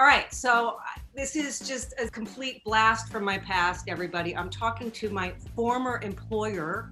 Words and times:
All 0.00 0.06
right, 0.06 0.32
so 0.32 0.78
this 1.14 1.36
is 1.36 1.58
just 1.58 1.92
a 2.00 2.08
complete 2.08 2.64
blast 2.64 3.12
from 3.12 3.22
my 3.22 3.36
past, 3.36 3.86
everybody. 3.86 4.34
I'm 4.34 4.48
talking 4.48 4.90
to 4.92 5.10
my 5.10 5.34
former 5.54 6.00
employer, 6.02 6.90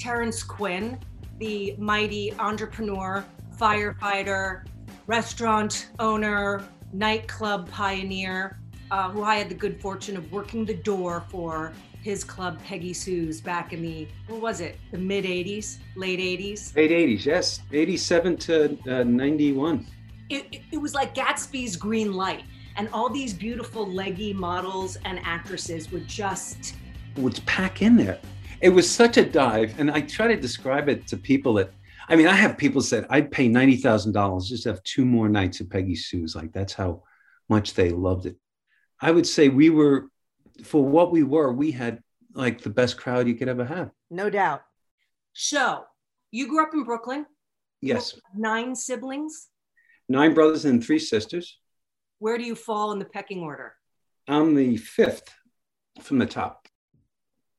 Terrence 0.00 0.42
Quinn, 0.42 0.98
the 1.38 1.76
mighty 1.78 2.32
entrepreneur, 2.40 3.24
firefighter, 3.56 4.66
restaurant 5.06 5.90
owner, 6.00 6.64
nightclub 6.92 7.70
pioneer, 7.70 8.58
uh, 8.90 9.10
who 9.10 9.22
I 9.22 9.36
had 9.36 9.48
the 9.48 9.54
good 9.54 9.80
fortune 9.80 10.16
of 10.16 10.32
working 10.32 10.64
the 10.64 10.74
door 10.74 11.24
for 11.28 11.72
his 12.02 12.24
club, 12.24 12.60
Peggy 12.64 12.94
Sue's, 12.94 13.40
back 13.40 13.72
in 13.72 13.80
the, 13.80 14.08
what 14.26 14.40
was 14.40 14.60
it, 14.60 14.80
the 14.90 14.98
mid 14.98 15.24
80s, 15.24 15.76
late 15.94 16.18
80s? 16.18 16.74
Late 16.74 16.90
80s, 16.90 17.26
yes. 17.26 17.60
87 17.70 18.36
to 18.38 18.78
uh, 18.88 19.04
91 19.04 19.86
it, 20.30 20.46
it, 20.52 20.62
it 20.72 20.78
was 20.78 20.94
like 20.94 21.14
Gatsby's 21.14 21.76
green 21.76 22.12
light. 22.12 22.44
And 22.76 22.88
all 22.92 23.08
these 23.08 23.32
beautiful 23.32 23.86
leggy 23.86 24.32
models 24.32 24.96
and 25.04 25.20
actresses 25.22 25.92
would 25.92 26.08
just 26.08 26.74
would 27.16 27.40
pack 27.46 27.82
in 27.82 27.96
there. 27.96 28.18
It 28.60 28.70
was 28.70 28.90
such 28.90 29.16
a 29.16 29.24
dive. 29.24 29.78
And 29.78 29.90
I 29.90 30.00
try 30.00 30.26
to 30.26 30.36
describe 30.36 30.88
it 30.88 31.06
to 31.08 31.16
people 31.16 31.54
that 31.54 31.70
I 32.08 32.16
mean, 32.16 32.26
I 32.26 32.34
have 32.34 32.58
people 32.58 32.82
said 32.82 33.06
I'd 33.10 33.30
pay 33.30 33.48
ninety 33.48 33.76
thousand 33.76 34.12
dollars 34.12 34.48
just 34.48 34.64
to 34.64 34.70
have 34.70 34.82
two 34.82 35.04
more 35.04 35.28
nights 35.28 35.60
at 35.60 35.70
Peggy 35.70 35.94
Sue's. 35.94 36.34
Like 36.34 36.52
that's 36.52 36.72
how 36.72 37.02
much 37.48 37.74
they 37.74 37.90
loved 37.90 38.26
it. 38.26 38.36
I 39.00 39.10
would 39.10 39.26
say 39.26 39.48
we 39.48 39.70
were, 39.70 40.08
for 40.64 40.84
what 40.84 41.12
we 41.12 41.22
were, 41.22 41.52
we 41.52 41.70
had 41.70 42.02
like 42.32 42.60
the 42.60 42.70
best 42.70 42.96
crowd 42.96 43.28
you 43.28 43.34
could 43.34 43.48
ever 43.48 43.64
have. 43.64 43.90
No 44.10 44.30
doubt. 44.30 44.62
So, 45.32 45.84
you 46.30 46.48
grew 46.48 46.62
up 46.62 46.74
in 46.74 46.84
Brooklyn. 46.84 47.26
Yes. 47.80 48.18
Nine 48.34 48.74
siblings 48.74 49.48
nine 50.08 50.34
brothers 50.34 50.64
and 50.64 50.84
three 50.84 50.98
sisters. 50.98 51.58
Where 52.18 52.38
do 52.38 52.44
you 52.44 52.54
fall 52.54 52.92
in 52.92 52.98
the 52.98 53.04
pecking 53.04 53.40
order? 53.40 53.74
I'm 54.28 54.54
the 54.54 54.76
fifth 54.76 55.34
from 56.00 56.18
the 56.18 56.26
top. 56.26 56.66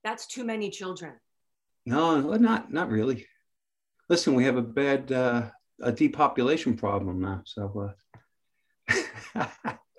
That's 0.04 0.28
too 0.28 0.44
many 0.44 0.70
children. 0.70 1.14
No, 1.86 2.20
not 2.22 2.72
not 2.72 2.90
really. 2.90 3.28
Listen, 4.10 4.36
we 4.36 4.46
have 4.46 4.58
a 4.58 4.62
bad 4.62 5.12
uh, 5.12 5.50
a 5.82 5.92
depopulation 5.92 6.76
problem 6.76 7.22
now. 7.22 7.42
So, 7.46 7.94
uh... 8.90 8.98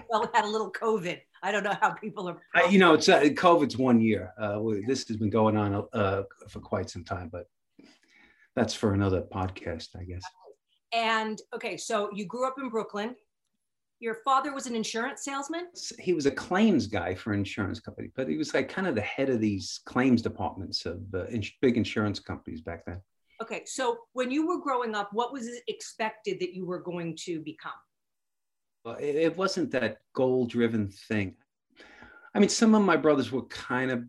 well, 0.09 0.23
we 0.23 0.29
had 0.35 0.45
a 0.45 0.49
little 0.49 0.73
COVID. 0.73 1.21
I 1.43 1.53
don't 1.53 1.65
know 1.65 1.77
how 1.81 1.93
people 1.93 2.29
are. 2.29 2.41
Uh, 2.55 2.69
you 2.69 2.79
know, 2.79 2.95
it's 2.95 3.09
uh, 3.09 3.21
COVID's 3.21 3.77
one 3.77 4.01
year. 4.01 4.33
Uh, 4.39 4.59
this 4.87 5.07
has 5.09 5.17
been 5.17 5.31
going 5.31 5.57
on 5.57 5.87
uh, 5.93 6.23
for 6.49 6.61
quite 6.61 6.91
some 6.91 7.05
time, 7.05 7.29
but 7.31 7.47
that's 8.55 8.75
for 8.75 8.95
another 8.95 9.23
podcast, 9.23 9.89
I 9.99 10.05
guess. 10.05 10.23
And 10.97 11.43
okay, 11.55 11.77
so 11.77 12.09
you 12.15 12.25
grew 12.25 12.47
up 12.47 12.55
in 12.59 12.71
Brooklyn. 12.71 13.15
Your 14.01 14.17
father 14.25 14.55
was 14.55 14.67
an 14.67 14.75
insurance 14.75 15.25
salesman? 15.25 15.67
He 15.99 16.15
was 16.15 16.25
a 16.25 16.31
claims 16.31 16.87
guy 16.87 17.15
for 17.15 17.35
an 17.35 17.41
insurance 17.41 17.81
company, 17.81 18.11
but 18.17 18.29
he 18.29 18.39
was 18.39 18.55
like 18.55 18.71
kind 18.71 18.87
of 18.87 18.95
the 18.95 19.03
head 19.03 19.29
of 19.29 19.39
these 19.39 19.81
claims 19.85 20.23
departments 20.23 20.87
of 20.87 21.03
uh, 21.15 21.27
ins- 21.27 21.53
big 21.61 21.77
insurance 21.77 22.19
companies 22.19 22.63
back 22.63 22.87
then. 22.87 23.03
Okay, 23.43 23.63
so 23.67 23.99
when 24.15 24.31
you 24.31 24.47
were 24.47 24.59
growing 24.59 24.95
up, 24.95 25.11
what 25.13 25.35
was 25.35 25.47
expected 25.69 26.41
that 26.41 26.55
you 26.55 26.65
were 26.65 26.81
going 26.81 27.15
to 27.25 27.41
become? 27.41 27.73
Well, 28.83 28.97
it, 28.97 29.17
it 29.17 29.37
wasn't 29.37 29.71
that 29.73 29.99
goal 30.15 30.47
driven 30.47 30.89
thing. 30.89 31.35
I 32.35 32.39
mean, 32.39 32.49
some 32.49 32.75
of 32.75 32.83
my 32.83 32.97
brothers 32.97 33.31
were 33.31 33.45
kind 33.45 33.91
of, 33.91 34.05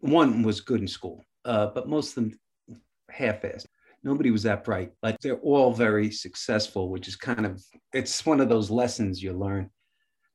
one 0.00 0.42
was 0.42 0.60
good 0.60 0.80
in 0.80 0.88
school, 0.88 1.24
uh, 1.46 1.68
but 1.68 1.88
most 1.88 2.10
of 2.10 2.14
them 2.16 2.38
half 3.10 3.40
assed 3.40 3.65
nobody 4.06 4.30
was 4.30 4.44
that 4.44 4.62
bright, 4.62 4.92
but 5.02 5.16
they're 5.20 5.40
all 5.40 5.72
very 5.72 6.10
successful, 6.12 6.90
which 6.90 7.08
is 7.08 7.16
kind 7.16 7.44
of, 7.44 7.60
it's 7.92 8.24
one 8.24 8.40
of 8.40 8.48
those 8.48 8.70
lessons 8.70 9.20
you 9.20 9.32
learn. 9.32 9.68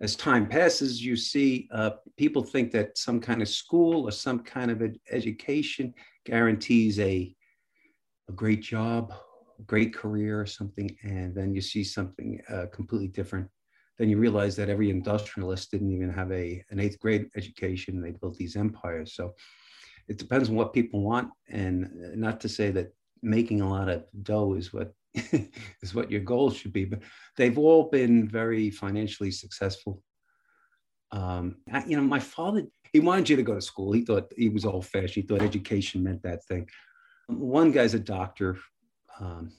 As 0.02 0.16
time 0.16 0.46
passes, 0.48 1.02
you 1.02 1.16
see 1.16 1.70
uh, 1.72 1.92
people 2.18 2.44
think 2.44 2.72
that 2.72 2.98
some 2.98 3.22
kind 3.22 3.42
of 3.42 3.48
school 3.48 4.08
or 4.08 4.12
some 4.12 4.40
kind 4.40 4.72
of 4.72 4.82
ed- 4.82 5.00
education 5.10 5.94
guarantees 6.26 7.00
a, 7.00 7.34
a 8.30 8.34
great 8.34 8.62
job, 8.62 9.14
a 9.58 9.64
great 9.64 9.94
career 9.94 10.42
or 10.42 10.46
something. 10.46 10.90
And 11.04 11.34
then 11.34 11.54
you 11.54 11.62
see 11.62 11.84
something 11.84 12.42
uh, 12.54 12.66
completely 12.74 13.08
different. 13.08 13.48
Then 13.98 14.10
you 14.10 14.18
realize 14.18 14.56
that 14.58 14.70
every 14.70 14.90
industrialist 14.90 15.72
didn't 15.72 15.94
even 15.94 16.12
have 16.12 16.32
a, 16.32 16.62
an 16.72 16.80
eighth 16.80 17.00
grade 17.00 17.30
education. 17.38 18.02
They 18.02 18.12
built 18.12 18.36
these 18.36 18.58
empires. 18.58 19.14
So 19.14 19.34
it 20.10 20.18
depends 20.18 20.50
on 20.50 20.56
what 20.56 20.74
people 20.74 21.02
want. 21.02 21.30
And 21.50 21.86
uh, 21.86 22.16
not 22.16 22.42
to 22.42 22.50
say 22.50 22.72
that 22.72 22.92
making 23.22 23.62
a 23.62 23.70
lot 23.70 23.90
of 23.90 24.04
dough 24.24 24.54
is 24.54 24.74
what 24.74 24.94
is 25.82 25.94
what 25.94 26.12
your 26.12 26.22
goal 26.22 26.52
should 26.52 26.74
be. 26.74 26.86
But 26.86 27.00
they've 27.38 27.58
all 27.58 27.90
been 27.90 28.28
very 28.28 28.70
financially 28.70 29.32
successful. 29.32 30.02
Um, 31.12 31.58
I, 31.72 31.84
you 31.86 31.98
know, 31.98 32.04
my 32.04 32.20
father 32.20 32.68
he 32.94 33.00
wanted 33.00 33.30
you 33.30 33.36
to 33.38 33.44
go 33.44 33.56
to 33.56 33.62
school. 33.62 33.92
He 33.94 34.02
thought 34.02 34.34
he 34.36 34.50
was 34.50 34.66
old 34.66 34.86
fashioned. 34.86 35.14
He 35.14 35.22
thought 35.22 35.42
education 35.42 36.04
meant 36.04 36.24
that 36.24 36.44
thing. 36.46 36.68
One 37.28 37.72
guy's 37.72 37.94
a 37.94 38.00
doctor. 38.00 38.58
Um, 39.20 39.52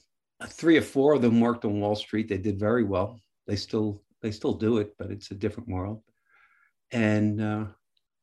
three 0.47 0.77
or 0.77 0.81
four 0.81 1.13
of 1.13 1.21
them 1.21 1.39
worked 1.39 1.65
on 1.65 1.79
Wall 1.79 1.95
Street. 1.95 2.27
They 2.27 2.37
did 2.37 2.59
very 2.59 2.83
well. 2.83 3.19
They 3.47 3.55
still 3.55 4.03
they 4.21 4.31
still 4.31 4.53
do 4.53 4.77
it, 4.77 4.93
but 4.97 5.11
it's 5.11 5.31
a 5.31 5.35
different 5.35 5.69
world. 5.69 6.01
And 6.91 7.41
uh, 7.41 7.65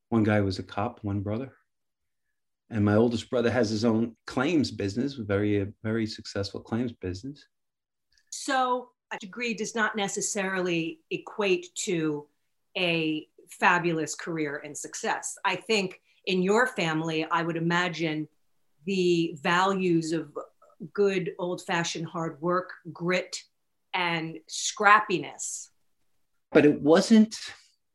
one 0.09 0.23
guy 0.23 0.41
was 0.41 0.59
a 0.59 0.63
cop. 0.63 1.01
One 1.03 1.21
brother 1.21 1.53
and 2.71 2.85
my 2.85 2.95
oldest 2.95 3.29
brother 3.31 3.51
has 3.51 3.71
his 3.71 3.85
own 3.85 4.17
claims 4.27 4.71
business, 4.71 5.15
very 5.15 5.67
very 5.83 6.07
successful 6.07 6.61
claims 6.61 6.93
business. 6.93 7.45
So 8.31 8.91
a 9.13 9.19
degree 9.19 9.55
does 9.55 9.75
not 9.75 9.97
necessarily 9.97 11.01
equate 11.11 11.75
to 11.87 12.27
a 12.77 13.27
fabulous 13.49 14.15
career 14.15 14.63
and 14.65 14.77
success. 14.77 15.37
I 15.45 15.57
think 15.57 16.01
in 16.27 16.43
your 16.43 16.69
family, 16.69 17.27
I 17.31 17.43
would 17.43 17.57
imagine 17.57 18.29
the 18.87 19.37
values 19.43 20.13
of 20.13 20.37
good 20.93 21.33
old 21.39 21.63
fashioned 21.63 22.07
hard 22.07 22.41
work, 22.41 22.71
grit, 22.93 23.43
and 23.95 24.39
scrappiness. 24.49 25.69
But 26.53 26.65
it 26.65 26.81
wasn't 26.81 27.37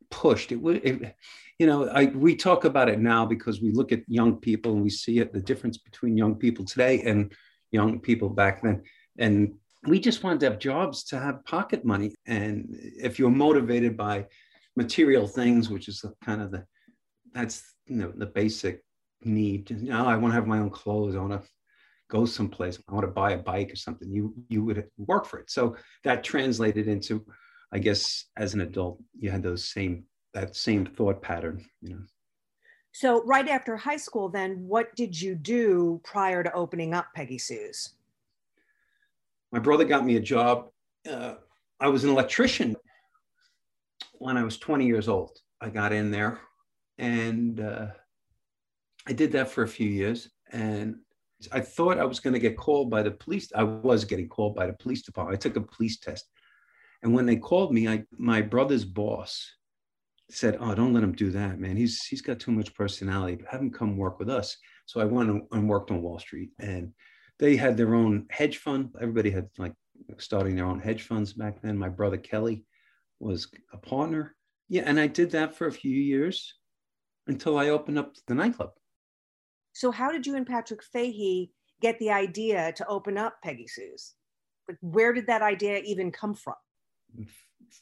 pushed. 0.09 0.51
It. 0.51 0.59
It, 0.63 1.15
you 1.59 1.67
know, 1.67 1.88
I, 1.88 2.05
we 2.05 2.35
talk 2.35 2.66
about 2.66 2.89
it 2.89 2.99
now 2.99 3.25
because 3.25 3.61
we 3.61 3.71
look 3.71 3.91
at 3.91 4.01
young 4.07 4.38
people 4.38 4.73
and 4.73 4.83
we 4.83 4.89
see 4.89 5.19
it, 5.19 5.31
the 5.31 5.41
difference 5.41 5.77
between 5.77 6.17
young 6.17 6.35
people 6.35 6.66
today 6.66 7.01
and 7.01 7.31
young 7.71 7.99
people 7.99 8.29
back 8.29 8.61
then. 8.61 8.83
And 9.17 9.53
we 9.88 9.99
just 9.99 10.23
wanted 10.23 10.41
to 10.41 10.49
have 10.49 10.59
jobs 10.59 11.03
to 11.05 11.19
have 11.19 11.45
pocket 11.45 11.85
money. 11.85 12.13
And 12.25 12.67
if 12.69 13.19
you're 13.19 13.29
motivated 13.29 13.95
by 13.95 14.25
material 14.75 15.27
things, 15.27 15.69
which 15.69 15.88
is 15.88 16.03
kind 16.23 16.41
of 16.41 16.51
the, 16.51 16.66
that's, 17.33 17.63
you 17.85 17.97
know, 17.97 18.11
the 18.16 18.25
basic 18.25 18.83
need. 19.23 19.69
Know, 19.81 20.05
I 20.05 20.17
want 20.17 20.31
to 20.33 20.35
have 20.35 20.47
my 20.47 20.59
own 20.59 20.69
clothes. 20.69 21.16
I 21.16 21.19
want 21.19 21.41
to 21.41 21.49
go 22.09 22.25
someplace. 22.25 22.79
I 22.89 22.93
want 22.93 23.05
to 23.05 23.11
buy 23.11 23.31
a 23.31 23.37
bike 23.37 23.72
or 23.72 23.77
something. 23.77 24.11
You, 24.11 24.33
you 24.49 24.63
would 24.66 24.85
work 24.97 25.25
for 25.25 25.39
it. 25.39 25.49
So 25.49 25.77
that 26.03 26.23
translated 26.23 26.87
into, 26.87 27.25
I 27.72 27.79
guess, 27.79 28.25
as 28.35 28.53
an 28.53 28.61
adult, 28.61 29.01
you 29.17 29.31
had 29.31 29.43
those 29.43 29.72
same 29.72 30.03
that 30.35 30.56
same 30.56 30.85
thought 30.85 31.22
pattern, 31.22 31.66
you 31.81 31.96
know. 31.96 32.03
So 32.91 33.23
right 33.23 33.47
after 33.47 33.75
high 33.75 33.97
school, 33.97 34.29
then 34.29 34.68
what 34.68 34.96
did 34.96 35.19
you 35.19 35.34
do 35.34 36.00
prior 36.03 36.44
to 36.44 36.53
opening 36.53 36.94
up 36.94 37.07
Peggy 37.16 37.38
Sue's? 37.38 37.94
My 39.51 39.59
brother 39.59 39.85
got 39.85 40.06
me 40.06 40.18
a 40.18 40.22
job. 40.22 40.69
Uh, 41.09 41.35
I 41.79 41.88
was 41.88 42.03
an 42.03 42.09
electrician 42.09 42.75
when 44.13 44.38
I 44.38 44.44
was 44.44 44.57
20 44.57 44.85
years 44.85 45.07
old. 45.07 45.38
I 45.59 45.69
got 45.69 45.94
in 45.94 46.12
there 46.12 46.40
and 46.97 47.59
uh, 47.59 47.88
I 49.07 49.13
did 49.13 49.31
that 49.34 49.50
for 49.50 49.63
a 49.63 49.67
few 49.67 49.90
years. 49.90 50.29
And 50.52 50.97
I 51.52 51.59
thought 51.62 52.00
I 52.00 52.06
was 52.06 52.19
going 52.19 52.34
to 52.34 52.40
get 52.40 52.57
called 52.57 52.90
by 52.90 53.03
the 53.03 53.12
police. 53.12 53.52
I 53.56 53.63
was 53.63 54.06
getting 54.06 54.28
called 54.28 54.56
by 54.56 54.67
the 54.67 54.73
police 54.73 55.02
department. 55.02 55.38
I 55.38 55.40
took 55.40 55.57
a 55.57 55.62
police 55.62 55.97
test. 55.97 56.29
And 57.03 57.13
when 57.13 57.25
they 57.25 57.35
called 57.35 57.73
me, 57.73 57.88
I, 57.88 58.03
my 58.17 58.41
brother's 58.41 58.85
boss 58.85 59.52
said, 60.29 60.57
"Oh, 60.59 60.73
don't 60.75 60.93
let 60.93 61.03
him 61.03 61.13
do 61.13 61.31
that, 61.31 61.59
man. 61.59 61.77
He's 61.77 62.03
he's 62.05 62.22
got 62.22 62.39
too 62.39 62.51
much 62.51 62.73
personality. 62.73 63.43
Have 63.49 63.61
him 63.61 63.72
come 63.72 63.97
work 63.97 64.19
with 64.19 64.29
us." 64.29 64.57
So 64.85 64.99
I 64.99 65.05
went 65.05 65.43
and 65.51 65.69
worked 65.69 65.91
on 65.91 66.01
Wall 66.01 66.19
Street, 66.19 66.51
and 66.59 66.93
they 67.39 67.55
had 67.55 67.77
their 67.77 67.95
own 67.95 68.27
hedge 68.29 68.57
fund. 68.57 68.89
Everybody 69.01 69.31
had 69.31 69.49
like 69.57 69.73
starting 70.17 70.55
their 70.55 70.66
own 70.66 70.79
hedge 70.79 71.03
funds 71.03 71.33
back 71.33 71.61
then. 71.61 71.77
My 71.77 71.89
brother 71.89 72.17
Kelly 72.17 72.66
was 73.19 73.47
a 73.73 73.77
partner. 73.77 74.35
Yeah, 74.67 74.83
and 74.85 74.99
I 74.99 75.07
did 75.07 75.31
that 75.31 75.55
for 75.55 75.67
a 75.67 75.72
few 75.72 75.95
years 75.95 76.53
until 77.28 77.57
I 77.57 77.69
opened 77.69 77.99
up 77.99 78.16
the 78.28 78.35
nightclub. 78.35 78.71
So 79.73 79.91
how 79.91 80.11
did 80.11 80.25
you 80.25 80.35
and 80.35 80.47
Patrick 80.47 80.83
Fahey 80.83 81.51
get 81.81 81.99
the 81.99 82.11
idea 82.11 82.71
to 82.73 82.87
open 82.87 83.17
up 83.17 83.35
Peggy 83.43 83.67
Sue's? 83.67 84.13
Like, 84.67 84.78
where 84.81 85.13
did 85.13 85.28
that 85.28 85.41
idea 85.41 85.79
even 85.79 86.11
come 86.11 86.33
from? 86.33 86.55
Mm, 87.19 87.28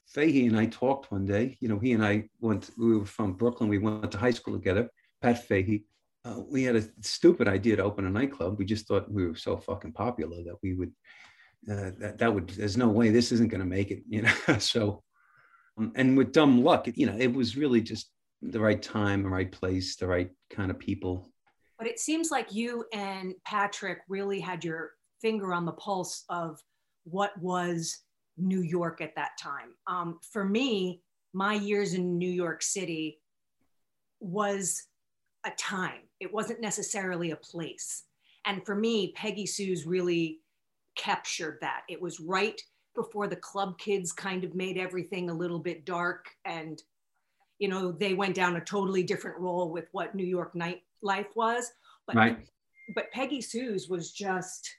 Fahey 0.08 0.48
and 0.48 0.58
I 0.58 0.66
talked 0.68 1.12
one 1.12 1.26
day. 1.26 1.58
You 1.60 1.70
know, 1.70 1.80
he 1.80 1.94
and 1.94 2.06
I 2.06 2.30
went, 2.40 2.70
we 2.78 2.98
were 2.98 3.06
from 3.06 3.34
Brooklyn. 3.34 3.70
We 3.70 3.78
went 3.80 4.12
to 4.12 4.18
high 4.18 4.32
school 4.32 4.54
together, 4.54 4.90
Pat 5.22 5.46
Fahey. 5.48 5.86
Uh, 6.26 6.42
we 6.48 6.64
had 6.64 6.76
a 6.76 6.84
stupid 7.02 7.48
idea 7.48 7.76
to 7.76 7.84
open 7.84 8.06
a 8.06 8.10
nightclub. 8.10 8.58
We 8.58 8.66
just 8.66 8.88
thought 8.88 9.12
we 9.12 9.28
were 9.28 9.36
so 9.36 9.58
fucking 9.58 9.94
popular 9.94 10.44
that 10.44 10.56
we 10.62 10.74
would, 10.74 10.92
uh, 11.70 11.92
that, 12.00 12.18
that 12.20 12.34
would, 12.34 12.50
there's 12.50 12.78
no 12.78 12.88
way 12.90 13.10
this 13.10 13.32
isn't 13.32 13.50
going 13.50 13.60
to 13.60 13.68
make 13.68 13.92
it, 13.92 14.04
you 14.08 14.22
know? 14.22 14.34
so 14.60 15.04
Um, 15.78 15.92
and 15.96 16.18
with 16.18 16.32
dumb 16.32 16.64
luck, 16.64 16.88
you 16.94 17.06
know, 17.06 17.18
it 17.18 17.34
was 17.34 17.58
really 17.58 17.82
just 17.82 18.12
the 18.42 18.60
right 18.60 18.82
time, 18.82 19.24
the 19.24 19.30
right 19.30 19.52
place, 19.52 19.96
the 19.96 20.08
right 20.08 20.30
kind 20.50 20.70
of 20.70 20.80
people. 20.80 21.32
But 21.78 21.88
it 21.88 22.00
seems 22.00 22.32
like 22.32 22.54
you 22.54 22.86
and 22.94 23.34
Patrick 23.46 24.00
really 24.08 24.40
had 24.40 24.64
your 24.64 24.92
finger 25.22 25.54
on 25.54 25.66
the 25.66 25.72
pulse 25.74 26.24
of 26.30 26.60
what 27.06 27.32
was 27.42 28.03
New 28.38 28.62
York 28.62 29.02
at 29.02 29.16
that 29.16 29.32
time. 29.40 29.76
Um, 29.88 30.20
for 30.32 30.44
me, 30.44 31.02
my 31.34 31.54
years 31.54 31.94
in 31.94 32.18
New 32.18 32.30
York 32.30 32.62
City 32.62 33.20
was 34.20 34.84
a 35.46 35.52
time, 35.52 36.02
it 36.20 36.34
wasn't 36.34 36.62
necessarily 36.62 37.32
a 37.32 37.36
place. 37.36 38.04
And 38.46 38.66
for 38.66 38.76
me, 38.76 39.14
Peggy 39.16 39.46
Sue's 39.46 39.86
really 39.86 40.40
captured 40.96 41.58
that. 41.62 41.82
It 41.90 42.02
was 42.02 42.20
right 42.20 42.62
before 42.96 43.28
the 43.28 43.36
club 43.36 43.78
kids 43.78 44.12
kind 44.12 44.44
of 44.44 44.56
made 44.56 44.78
everything 44.78 45.30
a 45.30 45.34
little 45.34 45.60
bit 45.60 45.86
dark 45.86 46.28
and 46.46 46.82
you 47.60 47.68
know 47.68 47.92
they 47.92 48.14
went 48.14 48.36
down 48.36 48.56
a 48.56 48.62
totally 48.62 49.04
different 49.04 49.40
role 49.40 49.72
with 49.72 49.88
what 49.92 50.16
new 50.16 50.26
york 50.26 50.54
nightlife 50.54 51.36
was 51.36 51.72
but 52.08 52.16
right. 52.16 52.38
but 52.96 53.12
peggy 53.12 53.42
sue's 53.42 53.90
was 53.90 54.12
just 54.12 54.70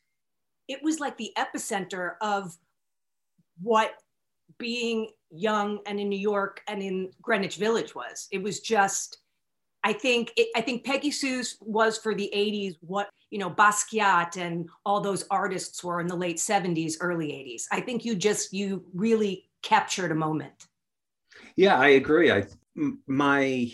it 0.68 0.82
was 0.82 1.00
like 1.00 1.16
the 1.16 1.32
epicenter 1.36 2.12
of 2.20 2.56
what 3.60 3.92
being 4.58 5.08
young 5.30 5.80
and 5.86 5.98
in 5.98 6.08
new 6.08 6.18
york 6.18 6.60
and 6.68 6.82
in 6.82 7.10
greenwich 7.20 7.56
village 7.56 7.94
was. 7.94 8.28
It 8.30 8.42
was 8.42 8.60
just 8.60 9.18
i 9.82 9.92
think 9.92 10.32
it, 10.36 10.48
i 10.56 10.60
think 10.60 10.84
peggy 10.84 11.10
sue's 11.10 11.58
was 11.60 11.98
for 11.98 12.14
the 12.14 12.30
80s 12.34 12.76
what 12.80 13.10
you 13.30 13.38
know 13.38 13.50
basquiat 13.50 14.36
and 14.36 14.68
all 14.86 15.00
those 15.00 15.24
artists 15.30 15.84
were 15.84 16.00
in 16.00 16.06
the 16.06 16.14
late 16.14 16.38
70s 16.38 16.94
early 17.00 17.28
80s 17.28 17.64
i 17.70 17.80
think 17.80 18.04
you 18.04 18.14
just 18.14 18.52
you 18.52 18.84
really 18.94 19.50
captured 19.62 20.12
a 20.12 20.14
moment. 20.14 20.66
Yeah 21.56 21.76
i 21.78 21.88
agree. 21.88 22.30
I 22.30 22.44
my 23.06 23.72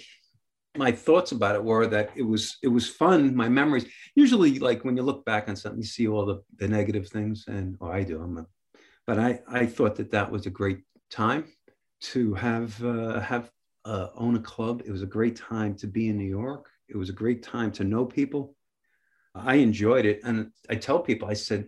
my 0.77 0.93
thoughts 0.93 1.33
about 1.33 1.57
it 1.57 1.65
were 1.65 1.87
that 1.89 2.11
it 2.15 2.23
was 2.23 2.59
it 2.63 2.69
was 2.69 2.89
fun. 2.89 3.35
My 3.35 3.49
memories 3.49 3.87
usually 4.15 4.59
like 4.59 4.85
when 4.85 4.97
you 4.97 5.03
look 5.03 5.25
back 5.25 5.49
on 5.49 5.57
something 5.57 5.81
you 5.81 5.87
see 5.87 6.07
all 6.09 6.25
the, 6.25 6.43
the 6.59 6.69
negative 6.69 7.09
things 7.09 7.45
and 7.49 7.77
oh, 7.81 7.89
i 7.89 8.03
do. 8.03 8.21
I'm 8.23 8.39
a, 8.39 8.47
but 9.11 9.19
i 9.19 9.41
i 9.49 9.67
thought 9.67 9.97
that 9.97 10.13
that 10.13 10.31
was 10.31 10.47
a 10.47 10.57
great 10.61 10.83
time 11.11 11.43
to 12.01 12.33
have 12.35 12.71
uh, 12.85 13.19
have 13.19 13.51
uh, 13.85 14.07
own 14.15 14.37
a 14.37 14.47
club 14.53 14.83
it 14.87 14.93
was 14.93 15.03
a 15.03 15.15
great 15.17 15.35
time 15.35 15.75
to 15.75 15.89
be 15.89 16.09
in 16.09 16.17
new 16.17 16.33
york 16.43 16.71
it 16.89 16.97
was 16.97 17.11
a 17.11 17.21
great 17.23 17.43
time 17.43 17.73
to 17.73 17.83
know 17.83 18.05
people 18.05 18.55
i 19.35 19.57
enjoyed 19.57 20.07
it 20.07 20.21
and 20.23 20.53
i 20.69 20.77
tell 20.77 21.01
people 21.01 21.27
i 21.29 21.33
said 21.35 21.67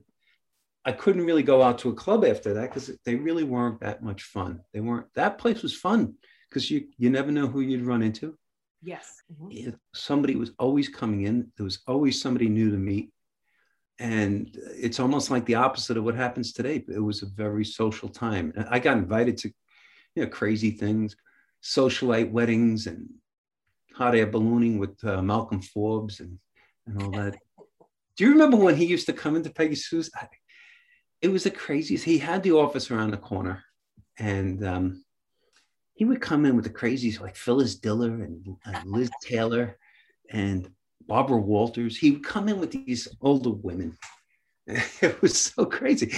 i 0.84 0.92
couldn't 0.92 1.26
really 1.26 1.42
go 1.42 1.60
out 1.62 1.78
to 1.80 1.88
a 1.88 2.00
club 2.04 2.24
after 2.24 2.54
that 2.54 2.68
because 2.68 2.92
they 3.04 3.16
really 3.16 3.44
weren't 3.44 3.80
that 3.80 4.04
much 4.04 4.22
fun 4.22 4.60
they 4.72 4.80
weren't 4.80 5.08
that 5.16 5.36
place 5.36 5.62
was 5.62 5.74
fun 5.74 6.14
because 6.48 6.70
you 6.70 6.86
you 6.96 7.10
never 7.10 7.32
know 7.32 7.48
who 7.48 7.60
you'd 7.60 7.90
run 7.92 8.02
into 8.02 8.38
Yes. 8.84 9.22
Mm-hmm. 9.32 9.70
Somebody 9.94 10.34
was 10.34 10.50
always 10.58 10.88
coming 10.88 11.22
in. 11.22 11.52
There 11.56 11.62
was 11.62 11.78
always 11.86 12.20
somebody 12.20 12.48
new 12.48 12.72
to 12.72 12.76
meet. 12.76 13.12
And 14.02 14.50
it's 14.76 14.98
almost 14.98 15.30
like 15.30 15.44
the 15.46 15.54
opposite 15.54 15.96
of 15.96 16.02
what 16.02 16.16
happens 16.16 16.52
today. 16.52 16.84
It 16.88 16.98
was 16.98 17.22
a 17.22 17.26
very 17.26 17.64
social 17.64 18.08
time. 18.08 18.52
I 18.68 18.80
got 18.80 18.96
invited 18.96 19.36
to, 19.38 19.52
you 20.16 20.24
know, 20.24 20.28
crazy 20.28 20.72
things, 20.72 21.14
socialite 21.62 22.32
weddings 22.32 22.88
and 22.88 23.08
hot 23.94 24.16
air 24.16 24.26
ballooning 24.26 24.80
with 24.80 24.98
uh, 25.04 25.22
Malcolm 25.22 25.62
Forbes 25.62 26.18
and, 26.18 26.36
and 26.88 27.00
all 27.00 27.12
that. 27.12 27.36
Do 28.16 28.24
you 28.24 28.32
remember 28.32 28.56
when 28.56 28.74
he 28.74 28.86
used 28.86 29.06
to 29.06 29.12
come 29.12 29.36
into 29.36 29.50
Peggy 29.50 29.76
Sue's? 29.76 30.10
It 31.20 31.28
was 31.28 31.44
the 31.44 31.52
craziest. 31.52 32.04
He 32.04 32.18
had 32.18 32.42
the 32.42 32.52
office 32.52 32.90
around 32.90 33.12
the 33.12 33.18
corner. 33.18 33.62
And 34.18 34.66
um, 34.66 35.04
he 35.94 36.04
would 36.04 36.20
come 36.20 36.44
in 36.44 36.56
with 36.56 36.64
the 36.64 36.70
crazies 36.70 37.20
like 37.20 37.36
Phyllis 37.36 37.76
Diller 37.76 38.24
and, 38.24 38.56
and 38.64 38.90
Liz 38.90 39.12
Taylor 39.22 39.78
and 40.28 40.68
Barbara 41.06 41.38
Walters. 41.38 41.96
He 41.96 42.12
would 42.12 42.24
come 42.24 42.48
in 42.48 42.58
with 42.60 42.70
these 42.70 43.08
older 43.20 43.50
women. 43.50 43.96
It 45.02 45.20
was 45.20 45.36
so 45.36 45.66
crazy. 45.66 46.12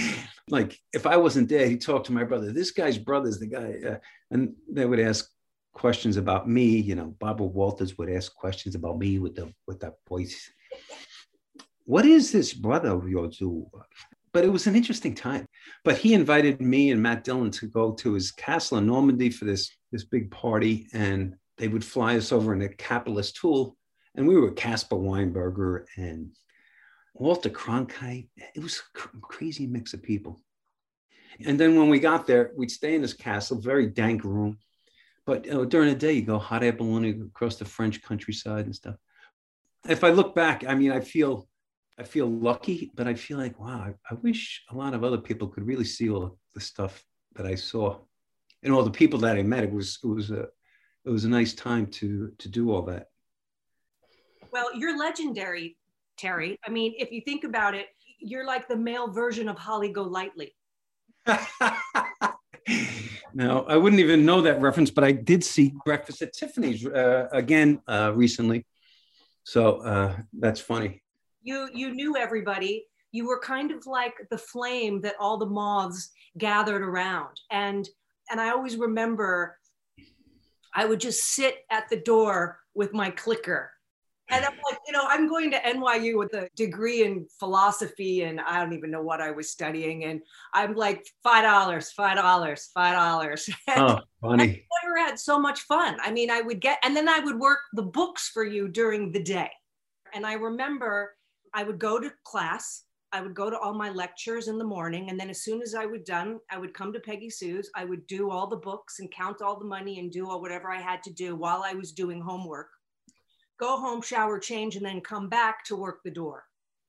Like 0.49 0.77
if 0.93 1.07
I 1.07 1.17
wasn't 1.17 1.49
there, 1.49 1.67
he'd 1.67 1.81
talk 1.81 2.03
to 2.05 2.13
my 2.13 2.23
brother. 2.23 2.51
This 2.51 2.69
guy's 2.71 2.97
brother's 2.99 3.39
the 3.39 3.47
guy, 3.47 3.79
uh, 3.85 3.97
and 4.29 4.53
they 4.71 4.85
would 4.85 4.99
ask 4.99 5.27
questions 5.73 6.15
about 6.15 6.47
me. 6.47 6.65
You 6.77 6.93
know, 6.93 7.15
Barbara 7.19 7.47
Walters 7.47 7.97
would 7.97 8.09
ask 8.09 8.35
questions 8.35 8.75
about 8.75 8.99
me 8.99 9.17
with 9.17 9.35
the 9.35 9.51
with 9.65 9.79
that 9.79 9.95
voice. 10.07 10.51
What 11.85 12.05
is 12.05 12.31
this 12.31 12.53
brother 12.53 12.91
of 12.91 13.09
yours? 13.09 13.41
but 14.35 14.43
it 14.43 14.51
was 14.51 14.67
an 14.67 14.75
interesting 14.75 15.15
time. 15.15 15.45
But 15.85 15.97
he 15.97 16.13
invited 16.13 16.59
me 16.59 16.91
and 16.91 17.01
Matt 17.01 17.23
Dillon 17.23 17.51
to 17.51 17.67
go 17.67 17.93
to 17.93 18.11
his 18.11 18.33
castle 18.33 18.77
in 18.79 18.85
Normandy 18.85 19.29
for 19.29 19.45
this, 19.45 19.71
this 19.93 20.03
big 20.03 20.29
party, 20.29 20.87
and 20.91 21.35
they 21.57 21.69
would 21.69 21.85
fly 21.85 22.17
us 22.17 22.33
over 22.33 22.53
in 22.53 22.61
a 22.61 22.67
capitalist 22.67 23.37
tool. 23.37 23.77
And 24.15 24.27
we 24.27 24.37
were 24.37 24.51
Caspar 24.51 24.95
Weinberger 24.95 25.85
and 25.97 26.31
Walter 27.13 27.49
Cronkite. 27.49 28.29
It 28.55 28.63
was 28.63 28.81
a 28.95 29.19
crazy 29.21 29.67
mix 29.67 29.93
of 29.93 30.01
people. 30.01 30.41
And 31.45 31.59
then 31.59 31.77
when 31.77 31.89
we 31.89 31.99
got 31.99 32.25
there, 32.25 32.51
we'd 32.55 32.71
stay 32.71 32.95
in 32.95 33.01
this 33.01 33.13
castle, 33.13 33.59
very 33.59 33.87
dank 33.87 34.23
room. 34.23 34.57
But 35.25 35.45
you 35.45 35.51
know, 35.51 35.65
during 35.65 35.89
the 35.89 35.95
day, 35.95 36.13
you 36.13 36.21
go 36.21 36.39
hot 36.39 36.63
air 36.63 36.71
ballooning 36.71 37.23
across 37.23 37.57
the 37.57 37.65
French 37.65 38.01
countryside 38.01 38.65
and 38.65 38.75
stuff. 38.75 38.95
If 39.87 40.03
I 40.03 40.11
look 40.11 40.33
back, 40.33 40.63
I 40.65 40.75
mean, 40.75 40.91
I 40.91 41.01
feel 41.01 41.47
I 41.97 42.03
feel 42.03 42.27
lucky, 42.27 42.91
but 42.93 43.07
I 43.07 43.13
feel 43.13 43.37
like, 43.37 43.57
wow, 43.59 43.79
I, 43.87 43.93
I, 44.11 44.15
wish 44.15 44.63
a 44.69 44.75
lot 44.75 44.93
of 44.93 45.03
other 45.03 45.17
people 45.17 45.47
could 45.47 45.65
really 45.65 45.85
see 45.85 46.09
all 46.09 46.37
the 46.53 46.59
stuff 46.59 47.05
that 47.35 47.45
I 47.45 47.55
saw 47.55 47.99
and 48.63 48.73
all 48.73 48.83
the 48.83 48.91
people 48.91 49.19
that 49.19 49.37
I 49.37 49.43
met. 49.43 49.63
It 49.63 49.71
was, 49.71 49.97
it 50.03 50.07
was 50.07 50.29
a, 50.29 50.47
it 51.05 51.09
was 51.09 51.23
a 51.23 51.29
nice 51.29 51.53
time 51.53 51.87
to, 51.87 52.33
to 52.37 52.49
do 52.49 52.71
all 52.71 52.81
that. 52.83 53.07
Well, 54.55 54.73
you're 54.73 54.97
legendary, 54.97 55.77
Terry. 56.17 56.57
I 56.65 56.69
mean, 56.69 56.95
if 56.97 57.11
you 57.11 57.19
think 57.21 57.43
about 57.43 57.75
it, 57.75 57.87
you're 58.19 58.45
like 58.45 58.69
the 58.69 58.77
male 58.77 59.11
version 59.11 59.49
of 59.49 59.57
Holly 59.57 59.89
Golightly. 59.89 60.55
no, 63.33 63.65
I 63.67 63.75
wouldn't 63.75 63.99
even 63.99 64.25
know 64.25 64.39
that 64.41 64.61
reference, 64.61 64.89
but 64.89 65.03
I 65.03 65.11
did 65.11 65.43
see 65.43 65.73
Breakfast 65.83 66.21
at 66.21 66.31
Tiffany's 66.31 66.85
uh, 66.85 67.27
again 67.33 67.81
uh, 67.87 68.13
recently. 68.15 68.65
So 69.43 69.81
uh, 69.81 70.15
that's 70.31 70.61
funny 70.61 71.01
you 71.45 71.69
you 71.73 71.93
knew 71.93 72.17
everybody 72.17 72.85
you 73.11 73.25
were 73.25 73.39
kind 73.39 73.71
of 73.71 73.85
like 73.85 74.15
the 74.31 74.37
flame 74.37 74.99
that 74.99 75.15
all 75.19 75.37
the 75.37 75.45
moths 75.45 76.09
gathered 76.37 76.81
around 76.81 77.39
and 77.51 77.87
and 78.29 78.41
i 78.41 78.49
always 78.49 78.75
remember 78.75 79.57
i 80.73 80.85
would 80.85 80.99
just 80.99 81.23
sit 81.23 81.59
at 81.69 81.87
the 81.89 81.97
door 81.97 82.59
with 82.73 82.93
my 82.93 83.09
clicker 83.11 83.71
and 84.29 84.43
i'm 84.45 84.53
like 84.69 84.79
you 84.87 84.93
know 84.93 85.05
i'm 85.07 85.27
going 85.27 85.51
to 85.51 85.59
nyu 85.59 86.17
with 86.17 86.33
a 86.33 86.49
degree 86.55 87.03
in 87.03 87.25
philosophy 87.39 88.23
and 88.23 88.39
i 88.41 88.59
don't 88.59 88.73
even 88.73 88.89
know 88.89 89.01
what 89.01 89.21
i 89.21 89.31
was 89.31 89.49
studying 89.49 90.05
and 90.05 90.21
i'm 90.53 90.75
like 90.75 91.05
five 91.23 91.43
dollars 91.43 91.91
five 91.91 92.17
dollars 92.17 92.69
five 92.73 92.93
dollars 92.95 93.49
oh 93.69 93.99
funny 94.21 94.43
i 94.43 94.85
never 94.85 94.97
had 94.97 95.19
so 95.19 95.39
much 95.39 95.61
fun 95.61 95.97
i 96.01 96.11
mean 96.11 96.31
i 96.31 96.41
would 96.41 96.59
get 96.59 96.79
and 96.83 96.95
then 96.95 97.07
i 97.07 97.19
would 97.19 97.39
work 97.39 97.59
the 97.73 97.83
books 97.83 98.29
for 98.33 98.43
you 98.43 98.67
during 98.67 99.11
the 99.11 99.21
day 99.21 99.49
and 100.13 100.25
i 100.25 100.33
remember 100.33 101.15
I 101.55 101.63
would 101.63 101.79
go 101.79 101.99
to 101.99 102.11
class. 102.25 102.83
I 103.13 103.21
would 103.21 103.33
go 103.33 103.49
to 103.49 103.57
all 103.57 103.73
my 103.73 103.89
lectures 103.89 104.49
in 104.49 104.57
the 104.57 104.65
morning. 104.65 105.09
And 105.09 105.17
then 105.17 105.29
as 105.29 105.41
soon 105.41 105.61
as 105.61 105.73
I 105.73 105.85
was 105.85 106.01
done, 106.01 106.39
I 106.51 106.57
would 106.57 106.73
come 106.73 106.91
to 106.91 106.99
Peggy 106.99 107.29
Sue's. 107.29 107.71
I 107.73 107.85
would 107.85 108.05
do 108.07 108.29
all 108.29 108.45
the 108.45 108.57
books 108.57 108.99
and 108.99 109.09
count 109.09 109.41
all 109.41 109.57
the 109.57 109.63
money 109.63 109.99
and 109.99 110.11
do 110.11 110.29
all 110.29 110.41
whatever 110.41 110.69
I 110.69 110.81
had 110.81 111.01
to 111.03 111.13
do 111.13 111.33
while 111.33 111.63
I 111.65 111.73
was 111.73 111.93
doing 111.93 112.19
homework. 112.19 112.67
Go 113.57 113.77
home, 113.77 114.01
shower, 114.01 114.39
change, 114.39 114.75
and 114.75 114.85
then 114.85 115.01
come 115.01 115.29
back 115.29 115.63
to 115.65 115.75
work 115.75 116.01
the 116.03 116.11
door. 116.11 116.43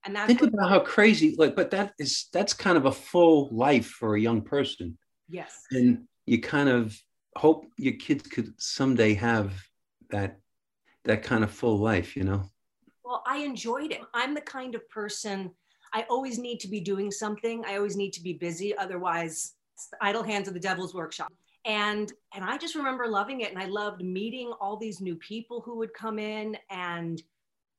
And 0.05 0.15
that's 0.15 0.27
think 0.27 0.41
about 0.41 0.69
how 0.69 0.79
crazy, 0.79 1.35
like, 1.37 1.55
but 1.55 1.71
that 1.71 1.93
is 1.99 2.27
that's 2.31 2.53
kind 2.53 2.77
of 2.77 2.85
a 2.85 2.91
full 2.91 3.49
life 3.51 3.87
for 3.87 4.15
a 4.15 4.21
young 4.21 4.41
person. 4.41 4.97
Yes. 5.29 5.63
And 5.71 6.05
you 6.25 6.39
kind 6.41 6.69
of 6.69 6.97
hope 7.35 7.65
your 7.77 7.93
kids 7.93 8.27
could 8.27 8.53
someday 8.59 9.13
have 9.15 9.53
that 10.09 10.39
that 11.05 11.23
kind 11.23 11.43
of 11.43 11.51
full 11.51 11.77
life, 11.77 12.15
you 12.15 12.23
know. 12.23 12.43
Well, 13.03 13.23
I 13.25 13.37
enjoyed 13.39 13.91
it. 13.91 14.01
I'm 14.13 14.33
the 14.33 14.41
kind 14.41 14.75
of 14.75 14.87
person 14.89 15.51
I 15.93 16.05
always 16.09 16.37
need 16.37 16.59
to 16.61 16.67
be 16.67 16.81
doing 16.81 17.11
something. 17.11 17.63
I 17.65 17.77
always 17.77 17.95
need 17.95 18.11
to 18.13 18.21
be 18.21 18.33
busy. 18.33 18.77
Otherwise, 18.77 19.53
idle 20.01 20.23
hands 20.23 20.47
of 20.47 20.53
the 20.53 20.59
devil's 20.59 20.93
workshop. 20.93 21.31
And 21.67 22.11
and 22.33 22.45
I 22.45 22.57
just 22.57 22.75
remember 22.75 23.07
loving 23.07 23.41
it. 23.41 23.51
And 23.51 23.61
I 23.61 23.65
loved 23.65 24.01
meeting 24.01 24.51
all 24.59 24.77
these 24.77 25.01
new 25.01 25.15
people 25.15 25.61
who 25.61 25.77
would 25.77 25.93
come 25.93 26.17
in 26.17 26.57
and 26.71 27.21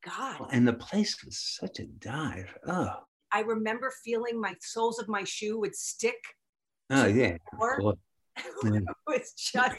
God. 0.04 0.48
And 0.52 0.68
the 0.68 0.74
place 0.74 1.24
was 1.24 1.38
such 1.38 1.80
a 1.80 1.86
dive. 1.86 2.54
Oh. 2.66 2.94
I 3.32 3.40
remember 3.40 3.92
feeling 4.04 4.40
my 4.40 4.54
soles 4.60 4.98
of 4.98 5.08
my 5.08 5.24
shoe 5.24 5.58
would 5.60 5.74
stick. 5.74 6.22
Oh 6.90 7.06
yeah. 7.06 7.38
it 8.64 8.84
was 9.06 9.32
just 9.32 9.76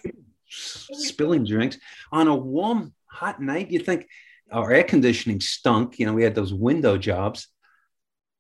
spilling 0.50 1.46
drinks 1.46 1.78
on 2.12 2.28
a 2.28 2.36
warm, 2.36 2.94
hot 3.06 3.42
night. 3.42 3.72
You 3.72 3.80
think 3.80 4.08
our 4.52 4.72
air 4.72 4.84
conditioning 4.84 5.40
stunk. 5.40 6.00
You 6.00 6.08
know, 6.08 6.14
we 6.14 6.24
had 6.24 6.36
those 6.36 6.54
window 6.54 6.98
jobs, 6.98 7.48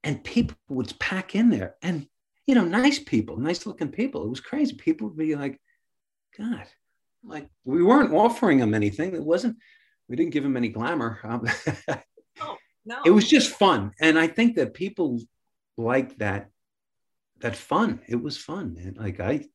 and 0.04 0.24
people 0.24 0.58
would 0.70 0.98
pack 1.00 1.36
in 1.36 1.50
there, 1.50 1.76
and 1.82 2.08
you 2.50 2.56
know, 2.56 2.66
nice 2.66 2.98
people, 2.98 3.38
nice 3.38 3.68
looking 3.68 3.90
people. 3.90 4.24
It 4.24 4.30
was 4.30 4.40
crazy. 4.40 4.74
People 4.74 5.10
would 5.10 5.18
be 5.18 5.36
like, 5.36 5.62
God, 6.36 6.66
like 7.24 7.48
we 7.64 7.84
weren't 7.84 8.12
offering 8.12 8.58
them 8.58 8.74
anything. 8.74 9.14
It 9.14 9.24
wasn't, 9.24 9.58
we 10.08 10.16
didn't 10.16 10.34
give 10.34 10.42
them 10.42 10.58
any 10.58 10.70
glamour. 10.70 11.20
Um, 11.24 11.46
oh, 12.42 12.58
no. 12.86 13.02
It 13.06 13.12
was 13.12 13.30
just 13.30 13.52
fun. 13.52 13.92
And 14.02 14.18
I 14.18 14.26
think 14.26 14.56
that 14.56 14.74
people 14.74 15.20
like 15.78 16.18
that, 16.18 16.50
that 17.42 17.56
fun. 17.56 18.02
It 18.08 18.20
was 18.20 18.36
fun. 18.36 18.74
man. 18.74 18.96
like 18.98 19.20
I, 19.20 19.46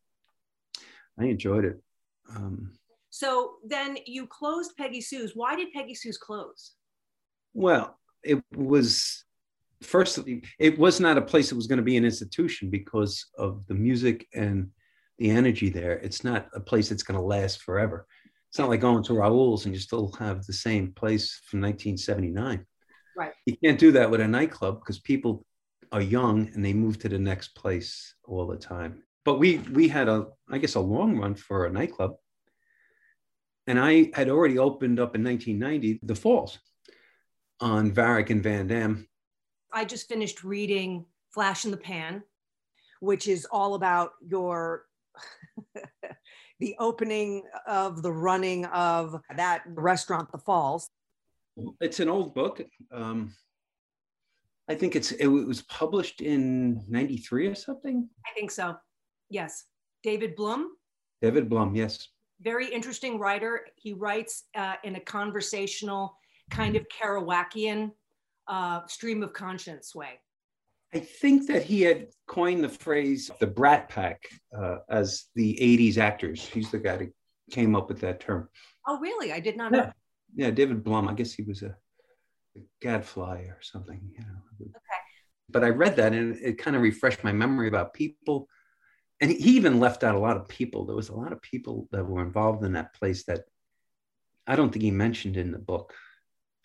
I 1.18 1.24
enjoyed 1.24 1.64
it. 1.64 1.82
Um, 2.30 2.74
so 3.10 3.54
then 3.66 3.98
you 4.06 4.28
closed 4.28 4.76
Peggy 4.76 5.00
Sue's. 5.00 5.32
Why 5.34 5.56
did 5.56 5.72
Peggy 5.72 5.96
Sue's 5.96 6.16
close? 6.16 6.74
Well, 7.54 7.98
it 8.22 8.40
was 8.54 9.24
first, 9.82 10.18
it 10.58 10.78
was 10.78 11.00
not 11.00 11.18
a 11.18 11.22
place 11.22 11.48
that 11.48 11.56
was 11.56 11.66
going 11.66 11.78
to 11.78 11.82
be 11.82 11.96
an 11.96 12.04
institution 12.04 12.70
because 12.70 13.26
of 13.38 13.66
the 13.66 13.74
music 13.74 14.26
and 14.34 14.70
the 15.18 15.30
energy 15.30 15.68
there. 15.68 15.92
It's 15.98 16.24
not 16.24 16.48
a 16.54 16.60
place 16.60 16.88
that's 16.88 17.02
going 17.02 17.18
to 17.18 17.24
last 17.24 17.62
forever. 17.62 18.06
It's 18.48 18.58
not 18.58 18.68
like 18.68 18.80
going 18.80 19.02
to 19.04 19.14
Raoul's 19.14 19.64
and 19.64 19.74
you 19.74 19.80
still 19.80 20.12
have 20.18 20.44
the 20.44 20.52
same 20.52 20.92
place 20.92 21.40
from 21.46 21.60
1979. 21.60 22.64
Right. 23.16 23.32
You 23.46 23.56
can't 23.56 23.78
do 23.78 23.92
that 23.92 24.10
with 24.10 24.20
a 24.20 24.28
nightclub 24.28 24.80
because 24.80 24.98
people 24.98 25.44
are 25.92 26.00
young 26.00 26.50
and 26.54 26.64
they 26.64 26.72
move 26.72 26.98
to 27.00 27.08
the 27.08 27.18
next 27.18 27.54
place 27.54 28.14
all 28.24 28.46
the 28.46 28.56
time. 28.56 29.02
But 29.24 29.38
we 29.38 29.58
we 29.58 29.88
had 29.88 30.08
a 30.08 30.26
I 30.50 30.58
guess 30.58 30.74
a 30.74 30.80
long 30.80 31.18
run 31.18 31.34
for 31.34 31.66
a 31.66 31.72
nightclub. 31.72 32.16
And 33.66 33.78
I 33.78 34.10
had 34.14 34.28
already 34.28 34.58
opened 34.58 35.00
up 35.00 35.14
in 35.14 35.24
1990 35.24 36.00
the 36.02 36.14
Falls 36.14 36.58
on 37.60 37.92
Varick 37.92 38.30
and 38.30 38.42
Van 38.42 38.66
Dam. 38.66 39.08
I 39.74 39.84
just 39.84 40.08
finished 40.08 40.44
reading 40.44 41.04
Flash 41.32 41.64
in 41.64 41.72
the 41.72 41.76
Pan, 41.76 42.22
which 43.00 43.26
is 43.26 43.44
all 43.50 43.74
about 43.74 44.12
your 44.24 44.86
the 46.60 46.76
opening 46.78 47.42
of 47.66 48.02
the 48.02 48.12
running 48.12 48.66
of 48.66 49.20
that 49.36 49.62
restaurant, 49.66 50.30
The 50.30 50.38
Falls. 50.38 50.88
It's 51.80 51.98
an 51.98 52.08
old 52.08 52.34
book. 52.34 52.62
Um, 52.92 53.34
I 54.68 54.76
think 54.76 54.94
it's 54.94 55.10
it 55.10 55.26
was 55.26 55.62
published 55.62 56.20
in 56.20 56.84
'93 56.88 57.48
or 57.48 57.54
something. 57.56 58.08
I 58.24 58.30
think 58.32 58.52
so. 58.52 58.76
Yes, 59.28 59.64
David 60.04 60.36
Blum. 60.36 60.70
David 61.20 61.48
Blum, 61.48 61.74
yes. 61.74 62.08
Very 62.40 62.68
interesting 62.68 63.18
writer. 63.18 63.66
He 63.76 63.92
writes 63.92 64.44
uh, 64.54 64.74
in 64.84 64.96
a 64.96 65.00
conversational, 65.00 66.16
kind 66.50 66.76
of 66.76 66.86
Kerouacian 66.88 67.90
uh, 68.48 68.86
stream 68.86 69.22
of 69.22 69.32
conscience 69.32 69.94
way. 69.94 70.20
I 70.94 71.00
think 71.00 71.48
that 71.48 71.64
he 71.64 71.82
had 71.82 72.08
coined 72.28 72.62
the 72.62 72.68
phrase 72.68 73.30
the 73.40 73.48
Brat 73.48 73.88
Pack 73.88 74.22
uh, 74.56 74.76
as 74.88 75.24
the 75.34 75.58
80s 75.60 75.98
actors. 75.98 76.46
He's 76.46 76.70
the 76.70 76.78
guy 76.78 76.96
who 76.96 77.08
came 77.50 77.74
up 77.74 77.88
with 77.88 78.00
that 78.00 78.20
term. 78.20 78.48
Oh, 78.86 79.00
really? 79.00 79.32
I 79.32 79.40
did 79.40 79.56
not 79.56 79.72
know. 79.72 79.78
Yeah, 79.78 79.92
yeah 80.36 80.50
David 80.50 80.84
Blum. 80.84 81.08
I 81.08 81.14
guess 81.14 81.32
he 81.32 81.42
was 81.42 81.62
a, 81.62 81.74
a 82.56 82.60
gadfly 82.80 83.46
or 83.48 83.58
something. 83.60 84.00
You 84.12 84.20
know. 84.20 84.66
Okay. 84.66 84.70
But 85.50 85.64
I 85.64 85.70
read 85.70 85.96
that 85.96 86.12
and 86.12 86.36
it 86.36 86.58
kind 86.58 86.76
of 86.76 86.82
refreshed 86.82 87.24
my 87.24 87.32
memory 87.32 87.66
about 87.66 87.92
people. 87.92 88.48
And 89.20 89.30
he 89.30 89.56
even 89.56 89.80
left 89.80 90.04
out 90.04 90.14
a 90.14 90.18
lot 90.18 90.36
of 90.36 90.48
people. 90.48 90.84
There 90.84 90.96
was 90.96 91.08
a 91.08 91.16
lot 91.16 91.32
of 91.32 91.42
people 91.42 91.88
that 91.90 92.06
were 92.06 92.22
involved 92.22 92.64
in 92.64 92.72
that 92.74 92.94
place 92.94 93.24
that 93.24 93.42
I 94.46 94.54
don't 94.54 94.70
think 94.70 94.82
he 94.82 94.90
mentioned 94.90 95.36
in 95.36 95.50
the 95.50 95.58
book. 95.58 95.92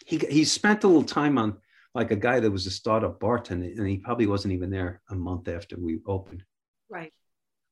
He, 0.05 0.17
he 0.17 0.43
spent 0.45 0.83
a 0.83 0.88
little 0.88 1.03
time 1.03 1.38
on 1.38 1.57
like 1.96 2.12
a 2.12 2.15
guy 2.15 2.39
that 2.39 2.51
was 2.51 2.67
a 2.67 2.72
startup 2.72 3.19
bartender 3.19 3.67
and 3.67 3.88
he 3.88 3.98
probably 3.98 4.27
wasn't 4.27 4.53
even 4.53 4.69
there 4.69 5.01
a 5.10 5.15
month 5.15 5.48
after 5.48 5.75
we 5.79 6.00
opened. 6.05 6.43
Right. 6.89 7.13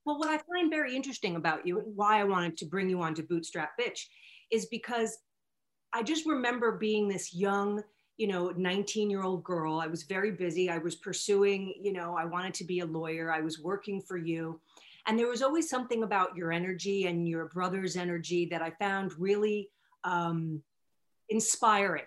Well, 0.06 0.18
what 0.18 0.30
I 0.30 0.38
find 0.38 0.72
very 0.72 0.96
interesting 0.96 1.36
about 1.36 1.68
you, 1.68 1.80
and 1.80 1.96
why 1.96 2.20
I 2.20 2.24
wanted 2.24 2.58
to 2.58 2.66
bring 2.66 2.90
you 2.90 3.02
on 3.02 3.14
to 3.16 3.24
Bootstrap 3.24 3.72
Bitch, 3.80 4.06
is 4.52 4.68
because 4.68 5.18
I 5.94 6.02
just 6.04 6.26
remember 6.26 6.78
being 6.78 7.08
this 7.08 7.34
young, 7.34 7.84
you 8.16 8.28
know, 8.28 8.54
19 8.56 9.10
year 9.10 9.24
old 9.24 9.44
girl. 9.44 9.80
I 9.80 9.88
was 9.88 10.04
very 10.04 10.32
busy. 10.32 10.70
I 10.70 10.78
was 10.78 10.96
pursuing, 10.96 11.74
you 11.82 11.94
know, 11.94 12.16
I 12.18 12.26
wanted 12.26 12.54
to 12.56 12.64
be 12.64 12.80
a 12.80 12.86
lawyer. 12.86 13.32
I 13.32 13.42
was 13.42 13.60
working 13.60 14.02
for 14.02 14.18
you. 14.18 14.60
And 15.08 15.18
there 15.18 15.28
was 15.28 15.42
always 15.42 15.70
something 15.70 16.04
about 16.04 16.36
your 16.36 16.52
energy 16.52 17.08
and 17.08 17.28
your 17.28 17.46
brother's 17.46 17.96
energy 17.96 18.46
that 18.48 18.62
I 18.62 18.72
found 18.72 19.18
really 19.18 19.70
um, 20.04 20.62
inspiring 21.30 22.06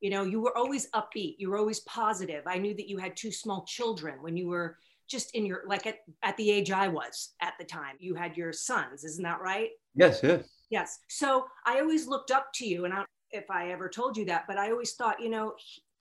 you 0.00 0.10
know 0.10 0.22
you 0.24 0.40
were 0.40 0.56
always 0.56 0.90
upbeat 0.90 1.36
you 1.38 1.50
were 1.50 1.58
always 1.58 1.80
positive. 1.80 2.42
I 2.46 2.58
knew 2.58 2.74
that 2.74 2.88
you 2.88 2.98
had 2.98 3.16
two 3.16 3.32
small 3.32 3.64
children 3.64 4.22
when 4.22 4.36
you 4.36 4.48
were 4.48 4.78
just 5.08 5.34
in 5.34 5.46
your 5.46 5.62
like 5.66 5.86
at, 5.86 5.98
at 6.22 6.36
the 6.36 6.50
age 6.50 6.70
i 6.70 6.88
was 6.88 7.34
at 7.40 7.54
the 7.58 7.64
time. 7.64 7.96
You 7.98 8.14
had 8.14 8.36
your 8.36 8.52
sons 8.52 9.04
isn't 9.04 9.22
that 9.22 9.40
right? 9.40 9.70
Yes 9.94 10.20
yes. 10.22 10.48
Yes. 10.70 10.98
So 11.08 11.46
i 11.64 11.80
always 11.80 12.06
looked 12.06 12.30
up 12.30 12.48
to 12.54 12.66
you 12.66 12.84
and 12.84 12.94
I, 12.94 13.04
if 13.30 13.50
i 13.50 13.70
ever 13.70 13.88
told 13.88 14.16
you 14.16 14.24
that 14.26 14.44
but 14.46 14.58
i 14.58 14.70
always 14.70 14.94
thought 14.94 15.20
you 15.20 15.28
know 15.28 15.54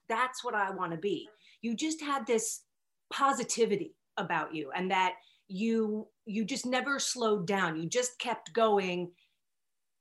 that's 0.07 0.43
what 0.43 0.55
i 0.55 0.69
want 0.71 0.91
to 0.91 0.97
be. 0.97 1.27
You 1.61 1.75
just 1.75 2.01
had 2.01 2.27
this 2.27 2.61
positivity 3.11 3.95
about 4.17 4.53
you 4.53 4.71
and 4.75 4.91
that 4.91 5.13
you 5.47 6.07
you 6.25 6.43
just 6.43 6.65
never 6.65 6.99
slowed 6.99 7.45
down. 7.47 7.77
You 7.77 7.87
just 7.87 8.17
kept 8.19 8.53
going 8.53 9.11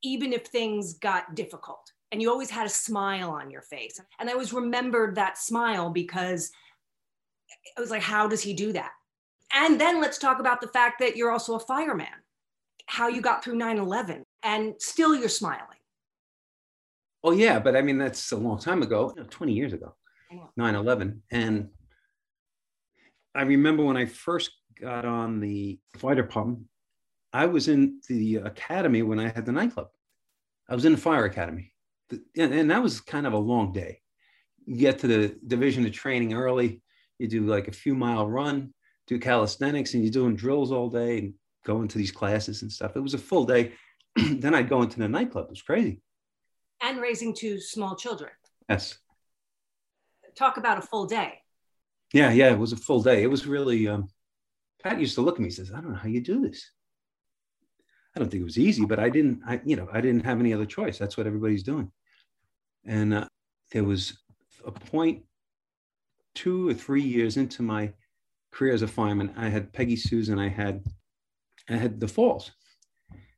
even 0.02 0.32
if 0.32 0.46
things 0.46 0.94
got 0.94 1.34
difficult 1.34 1.93
and 2.14 2.23
you 2.23 2.30
always 2.30 2.49
had 2.49 2.64
a 2.64 2.71
smile 2.71 3.30
on 3.30 3.50
your 3.50 3.62
face. 3.62 4.00
And 4.21 4.30
I 4.30 4.35
always 4.35 4.52
remembered 4.52 5.16
that 5.16 5.37
smile 5.37 5.90
because 5.90 6.52
I 7.76 7.80
was 7.80 7.90
like, 7.90 8.02
how 8.02 8.28
does 8.28 8.40
he 8.40 8.54
do 8.54 8.73
that? 8.73 8.92
And 9.52 9.80
then 9.80 10.00
let's 10.00 10.16
talk 10.16 10.38
about 10.38 10.61
the 10.61 10.68
fact 10.68 11.00
that 11.00 11.16
you're 11.16 11.33
also 11.33 11.56
a 11.56 11.59
fireman, 11.59 12.06
how 12.87 13.09
you 13.09 13.21
got 13.21 13.42
through 13.42 13.56
9 13.56 13.78
11, 13.78 14.23
and 14.44 14.75
still 14.78 15.16
you're 15.16 15.28
smiling. 15.28 15.80
Oh, 17.25 17.33
yeah. 17.33 17.59
But 17.59 17.75
I 17.75 17.83
mean, 17.83 17.99
that's 17.99 18.30
a 18.30 18.37
long 18.37 18.61
time 18.61 18.85
ago, 18.85 19.12
20 19.30 19.52
years 19.52 19.73
ago, 19.73 19.97
9 20.56 20.75
11. 20.76 21.21
And 21.33 21.71
I 23.35 23.42
remember 23.42 23.83
when 23.83 23.97
I 23.97 24.06
first 24.06 24.52
got 24.80 25.04
on 25.04 25.40
the 25.40 25.80
fire 25.97 26.14
department, 26.14 26.61
I 27.33 27.47
was 27.47 27.66
in 27.66 28.00
the 28.09 28.37
academy 28.37 29.02
when 29.02 29.18
I 29.18 29.30
had 29.30 29.47
the 29.47 29.52
nightclub. 29.52 29.88
I 30.68 30.76
was 30.76 30.85
in 30.85 30.92
the 30.92 30.99
fire 30.99 31.25
academy 31.25 31.73
and 32.37 32.70
that 32.70 32.82
was 32.82 33.00
kind 33.00 33.26
of 33.26 33.32
a 33.32 33.38
long 33.38 33.73
day. 33.73 34.00
You 34.66 34.76
get 34.76 34.99
to 35.00 35.06
the 35.06 35.37
division 35.46 35.84
of 35.87 35.92
training 35.92 36.34
early, 36.34 36.82
you 37.18 37.28
do 37.28 37.42
like 37.42 37.68
a 37.68 37.73
few 37.73 37.94
mile 37.94 38.28
run, 38.28 38.73
do 39.06 39.18
calisthenics, 39.18 39.94
and 39.94 40.02
you're 40.02 40.12
doing 40.12 40.37
drills 40.37 40.73
all 40.73 40.88
day 40.88 41.18
and 41.18 41.34
going 41.64 41.88
to 41.88 41.99
these 41.99 42.12
classes 42.12 42.62
and 42.62 42.73
stuff. 42.73 42.96
It 42.96 43.00
was 43.00 43.14
a 43.14 43.18
full 43.18 43.44
day. 43.44 43.73
then 44.16 44.54
I'd 44.54 44.68
go 44.68 44.82
into 44.82 44.99
the 44.99 45.08
nightclub. 45.08 45.46
It 45.46 45.50
was 45.50 45.62
crazy. 45.62 46.00
And 46.82 47.00
raising 47.00 47.34
two 47.34 47.61
small 47.61 47.96
children. 47.96 48.30
Yes. 48.68 48.99
Talk 50.37 50.56
about 50.56 50.78
a 50.78 50.82
full 50.82 51.06
day. 51.06 51.40
Yeah, 52.12 52.30
yeah, 52.30 52.50
it 52.52 52.58
was 52.58 52.73
a 52.73 52.76
full 52.76 53.02
day. 53.02 53.23
It 53.23 53.30
was 53.30 53.46
really. 53.46 53.88
Um, 53.88 54.08
Pat 54.82 55.00
used 55.00 55.14
to 55.14 55.20
look 55.20 55.37
at 55.37 55.40
me 55.40 55.46
and 55.46 55.54
says, 55.54 55.73
"I 55.73 55.80
don't 55.80 55.92
know 55.92 55.99
how 55.99 56.08
you 56.08 56.20
do 56.20 56.40
this." 56.40 56.70
I 58.14 58.21
don't 58.21 58.28
think 58.28 58.42
it 58.42 58.44
was 58.44 58.59
easy, 58.59 58.85
but 58.85 58.99
I 58.99 59.09
didn't, 59.09 59.40
I, 59.47 59.61
you 59.64 59.76
know, 59.76 59.88
I 59.92 60.00
didn't 60.00 60.25
have 60.25 60.38
any 60.38 60.52
other 60.52 60.66
choice. 60.66 60.99
That's 60.99 61.16
what 61.16 61.26
everybody's 61.26 61.64
doing. 61.64 61.90
And 62.87 63.14
uh, 63.14 63.28
there 63.73 63.85
was 63.85 64.18
a 64.64 64.71
point 64.71 65.25
two 66.35 66.68
or 66.68 66.75
three 66.75 67.02
years 67.02 67.37
into 67.37 67.62
my 67.62 67.92
career 68.54 68.73
as 68.73 68.83
a 68.83 68.88
fireman, 68.88 69.33
I 69.37 69.49
had 69.49 69.73
Peggy 69.73 69.97
Susan, 69.97 70.38
I 70.38 70.49
had, 70.49 70.85
I 71.68 71.76
had 71.76 72.00
the 72.00 72.09
falls. 72.09 72.52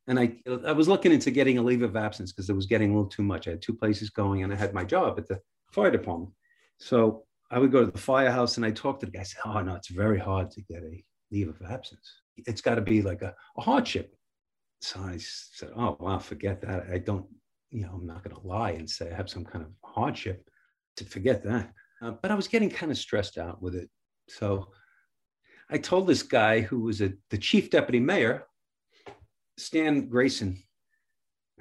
And 0.07 0.19
I, 0.19 0.37
I 0.65 0.71
was 0.71 0.87
looking 0.87 1.11
into 1.11 1.31
getting 1.31 1.57
a 1.57 1.61
leave 1.61 1.81
of 1.81 1.97
absence 1.97 2.31
because 2.31 2.49
it 2.49 2.55
was 2.55 2.65
getting 2.65 2.91
a 2.91 2.93
little 2.93 3.09
too 3.09 3.23
much. 3.23 3.47
I 3.47 3.51
had 3.51 3.61
two 3.61 3.73
places 3.75 4.09
going 4.09 4.43
and 4.43 4.53
I 4.53 4.55
had 4.55 4.73
my 4.73 4.85
job 4.85 5.19
at 5.19 5.27
the 5.27 5.41
fire 5.73 5.91
department. 5.91 6.31
So 6.79 7.25
I 7.51 7.59
would 7.59 7.71
go 7.71 7.83
to 7.83 7.91
the 7.91 7.97
firehouse 7.97 8.55
and 8.55 8.65
I 8.65 8.71
talked 8.71 9.01
to 9.01 9.05
the 9.05 9.11
guy. 9.11 9.21
I 9.21 9.23
said, 9.23 9.41
Oh, 9.43 9.59
no, 9.61 9.75
it's 9.75 9.89
very 9.89 10.19
hard 10.19 10.49
to 10.51 10.61
get 10.61 10.83
a 10.83 11.03
leave 11.29 11.49
of 11.49 11.61
absence. 11.69 12.21
It's 12.37 12.61
got 12.61 12.75
to 12.75 12.81
be 12.81 13.01
like 13.01 13.21
a, 13.21 13.35
a 13.57 13.61
hardship 13.61 14.15
so 14.81 14.99
I 15.01 15.17
said, 15.17 15.69
oh, 15.75 15.97
wow, 15.99 16.19
forget 16.19 16.61
that. 16.61 16.87
I 16.91 16.99
don't, 16.99 17.25
you 17.71 17.83
know, 17.83 17.91
I'm 17.93 18.05
not 18.05 18.23
going 18.23 18.35
to 18.35 18.47
lie 18.47 18.71
and 18.71 18.89
say 18.89 19.11
I 19.11 19.15
have 19.15 19.29
some 19.29 19.43
kind 19.43 19.65
of 19.65 19.71
hardship 19.83 20.47
to 20.97 21.05
forget 21.05 21.43
that. 21.43 21.73
Uh, 22.01 22.11
but 22.21 22.31
I 22.31 22.35
was 22.35 22.47
getting 22.47 22.69
kind 22.69 22.91
of 22.91 22.97
stressed 22.97 23.37
out 23.37 23.61
with 23.61 23.75
it. 23.75 23.89
So 24.29 24.69
I 25.69 25.77
told 25.77 26.07
this 26.07 26.23
guy 26.23 26.61
who 26.61 26.81
was 26.81 27.01
a, 27.01 27.13
the 27.29 27.37
chief 27.37 27.69
deputy 27.71 27.99
mayor, 27.99 28.45
Stan 29.57 30.07
Grayson. 30.07 30.61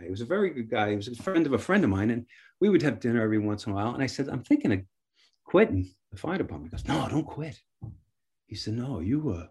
He 0.01 0.11
was 0.11 0.21
a 0.21 0.27
very 0.27 0.51
good 0.51 0.69
guy. 0.69 0.91
He 0.91 0.97
was 0.97 1.09
a 1.09 1.23
friend 1.23 1.47
of 1.47 1.55
a 1.55 1.59
friend 1.59 1.83
of 1.83 1.91
mine. 1.91 2.11
And 2.11 2.27
we 2.61 2.69
would 2.69 2.83
have 2.83 3.01
dinner 3.01 3.23
every 3.23 3.39
once 3.39 3.67
in 3.67 3.73
a 3.73 3.75
while. 3.75 3.95
And 3.95 4.03
I 4.03 4.07
said, 4.07 4.29
I'm 4.29 4.43
thinking 4.43 4.73
of 4.73 4.81
quitting 5.45 5.91
the 6.11 6.19
fire 6.19 6.37
department. 6.37 6.71
He 6.71 6.77
goes, 6.77 6.87
No, 6.87 7.09
don't 7.09 7.27
quit. 7.27 7.59
He 8.47 8.57
said, 8.57 8.75
No, 8.75 9.01
you, 9.01 9.31
uh, 9.31 9.47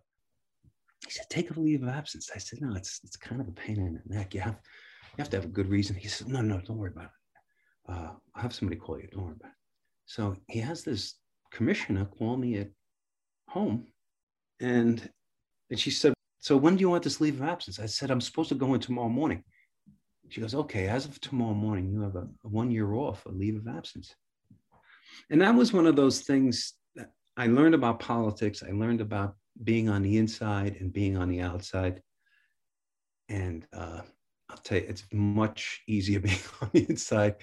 he 1.06 1.12
said, 1.12 1.26
take 1.30 1.52
a 1.52 1.60
leave 1.60 1.84
of 1.84 1.90
absence. 1.90 2.30
I 2.34 2.40
said, 2.40 2.62
no, 2.62 2.76
it's, 2.76 3.00
it's 3.04 3.18
kind 3.18 3.42
of 3.42 3.48
a 3.48 3.52
pain 3.52 3.78
in 3.78 4.02
the 4.06 4.16
neck. 4.16 4.34
You 4.34 4.42
have, 4.42 4.56
you 4.56 5.20
have 5.20 5.30
to 5.30 5.38
have 5.38 5.46
a 5.46 5.50
good 5.50 5.70
reason. 5.70 5.96
He 5.96 6.08
said, 6.08 6.28
no, 6.28 6.42
no, 6.42 6.60
don't 6.62 6.78
worry 6.78 6.92
about 6.96 7.06
it. 7.06 7.92
Uh, 7.92 8.10
I'll 8.36 8.42
have 8.42 8.54
somebody 8.54 8.80
call 8.80 9.00
you. 9.00 9.08
Don't 9.12 9.26
worry 9.26 9.36
about 9.40 9.52
it. 9.52 9.58
So 10.06 10.36
he 10.48 10.60
has 10.60 10.84
this 10.84 11.16
commissioner 11.52 12.06
call 12.06 12.38
me 12.38 12.58
at 12.58 12.70
home. 13.48 13.88
And, 14.60 15.08
and 15.70 15.80
she 15.80 15.92
said, 15.92 16.14
So 16.40 16.58
when 16.58 16.76
do 16.76 16.82
you 16.82 16.90
want 16.90 17.04
this 17.04 17.22
leave 17.22 17.42
of 17.42 17.48
absence? 17.48 17.80
I 17.80 17.86
said, 17.86 18.12
I'm 18.12 18.22
supposed 18.22 18.50
to 18.50 18.56
go 18.56 18.74
in 18.74 18.80
tomorrow 18.80 19.10
morning. 19.10 19.44
She 20.30 20.42
goes, 20.42 20.56
okay, 20.56 20.88
as 20.88 21.06
of 21.06 21.20
tomorrow 21.22 21.54
morning, 21.54 21.92
you 21.92 22.02
have 22.02 22.16
a, 22.16 22.28
a 22.44 22.48
one 22.48 22.72
year 22.72 22.94
off, 22.94 23.26
a 23.26 23.30
leave 23.30 23.56
of 23.56 23.68
absence. 23.68 24.16
And 25.30 25.42
that 25.42 25.56
was 25.56 25.72
one 25.72 25.86
of 25.86 25.96
those 25.96 26.22
things 26.22 26.74
that 26.96 27.12
I 27.38 27.48
learned 27.48 27.76
about 27.76 28.00
politics. 28.00 28.64
I 28.64 28.72
learned 28.72 29.02
about 29.02 29.36
being 29.64 29.90
on 29.90 30.02
the 30.02 30.18
inside 30.18 30.78
and 30.80 30.92
being 30.92 31.18
on 31.18 31.30
the 31.30 31.42
outside. 31.42 32.02
And 33.30 33.66
uh, 33.74 34.02
I'll 34.50 34.58
tell 34.58 34.78
you, 34.78 34.86
it's 34.88 35.06
much 35.12 35.82
easier 35.88 36.20
being 36.22 36.40
on 36.62 36.70
the 36.74 36.86
inside 36.90 37.36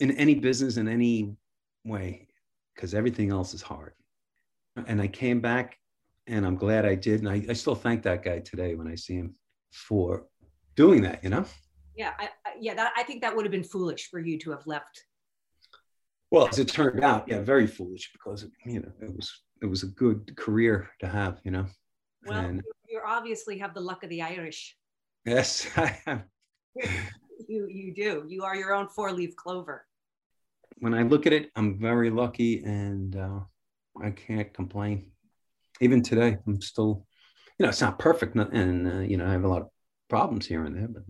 in 0.00 0.12
any 0.12 0.34
business 0.34 0.76
in 0.76 0.88
any 0.88 1.36
way 1.84 2.28
because 2.74 2.94
everything 2.94 3.30
else 3.30 3.54
is 3.54 3.62
hard. 3.62 3.92
And 4.86 5.00
I 5.00 5.08
came 5.08 5.40
back 5.40 5.78
and 6.26 6.44
I'm 6.44 6.56
glad 6.56 6.84
I 6.84 6.94
did. 6.94 7.20
And 7.20 7.28
I, 7.28 7.44
I 7.48 7.52
still 7.54 7.74
thank 7.74 8.02
that 8.02 8.22
guy 8.22 8.40
today 8.40 8.74
when 8.74 8.88
I 8.88 8.94
see 8.94 9.14
him 9.14 9.34
for 9.70 10.26
doing 10.74 11.02
that, 11.02 11.24
you 11.24 11.30
know? 11.30 11.44
Yeah, 11.96 12.12
I, 12.18 12.24
I, 12.44 12.52
yeah, 12.60 12.74
that, 12.74 12.92
I 12.94 13.02
think 13.04 13.22
that 13.22 13.34
would 13.34 13.46
have 13.46 13.52
been 13.52 13.64
foolish 13.64 14.10
for 14.10 14.18
you 14.18 14.38
to 14.40 14.50
have 14.50 14.66
left. 14.66 15.04
Well, 16.30 16.48
as 16.48 16.58
it 16.58 16.68
turned 16.68 17.02
out, 17.02 17.26
yeah, 17.28 17.40
very 17.40 17.66
foolish 17.66 18.10
because 18.12 18.46
you 18.64 18.80
know 18.80 18.92
it 19.00 19.14
was 19.14 19.32
it 19.62 19.66
was 19.66 19.82
a 19.82 19.86
good 19.86 20.36
career 20.36 20.90
to 21.00 21.08
have, 21.08 21.40
you 21.44 21.50
know. 21.50 21.66
Well, 22.26 22.44
and, 22.44 22.62
you 22.88 23.00
obviously 23.04 23.58
have 23.58 23.74
the 23.74 23.80
luck 23.80 24.02
of 24.04 24.10
the 24.10 24.22
Irish. 24.22 24.76
Yes, 25.24 25.66
I 25.76 25.98
have. 26.06 26.24
you 27.48 27.66
you 27.68 27.94
do. 27.94 28.24
You 28.28 28.44
are 28.44 28.56
your 28.56 28.74
own 28.74 28.88
four 28.88 29.12
leaf 29.12 29.34
clover. 29.36 29.86
When 30.78 30.94
I 30.94 31.02
look 31.02 31.26
at 31.26 31.32
it, 31.32 31.50
I'm 31.56 31.78
very 31.78 32.10
lucky, 32.10 32.62
and 32.62 33.16
uh, 33.16 33.40
I 34.02 34.10
can't 34.10 34.52
complain. 34.52 35.10
Even 35.80 36.02
today, 36.02 36.38
I'm 36.46 36.60
still, 36.60 37.06
you 37.58 37.64
know, 37.64 37.70
it's 37.70 37.80
not 37.80 37.98
perfect, 37.98 38.36
and 38.36 38.92
uh, 38.92 38.98
you 39.00 39.16
know, 39.16 39.26
I 39.26 39.32
have 39.32 39.44
a 39.44 39.48
lot 39.48 39.62
of 39.62 39.68
problems 40.08 40.46
here 40.46 40.64
and 40.64 40.76
there, 40.76 40.88
but 40.88 41.02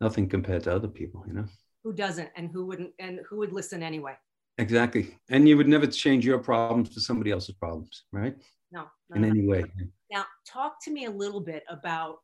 nothing 0.00 0.28
compared 0.28 0.64
to 0.64 0.74
other 0.74 0.88
people, 0.88 1.24
you 1.26 1.34
know. 1.34 1.46
Who 1.84 1.92
doesn't, 1.94 2.30
and 2.36 2.50
who 2.50 2.66
wouldn't, 2.66 2.92
and 2.98 3.20
who 3.28 3.38
would 3.38 3.52
listen 3.52 3.82
anyway? 3.82 4.16
Exactly, 4.58 5.18
and 5.28 5.48
you 5.48 5.56
would 5.56 5.68
never 5.68 5.86
change 5.86 6.24
your 6.24 6.38
problems 6.38 6.92
for 6.94 7.00
somebody 7.00 7.30
else's 7.30 7.54
problems, 7.54 8.04
right? 8.12 8.34
No, 8.72 8.86
in 9.14 9.24
any 9.24 9.46
way. 9.46 9.64
Now, 10.10 10.24
talk 10.46 10.82
to 10.84 10.90
me 10.90 11.04
a 11.04 11.10
little 11.10 11.40
bit 11.40 11.62
about 11.68 12.16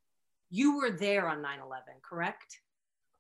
you 0.51 0.77
were 0.77 0.91
there 0.91 1.29
on 1.29 1.43
9 1.43 1.59
11, 1.65 1.85
correct? 2.09 2.59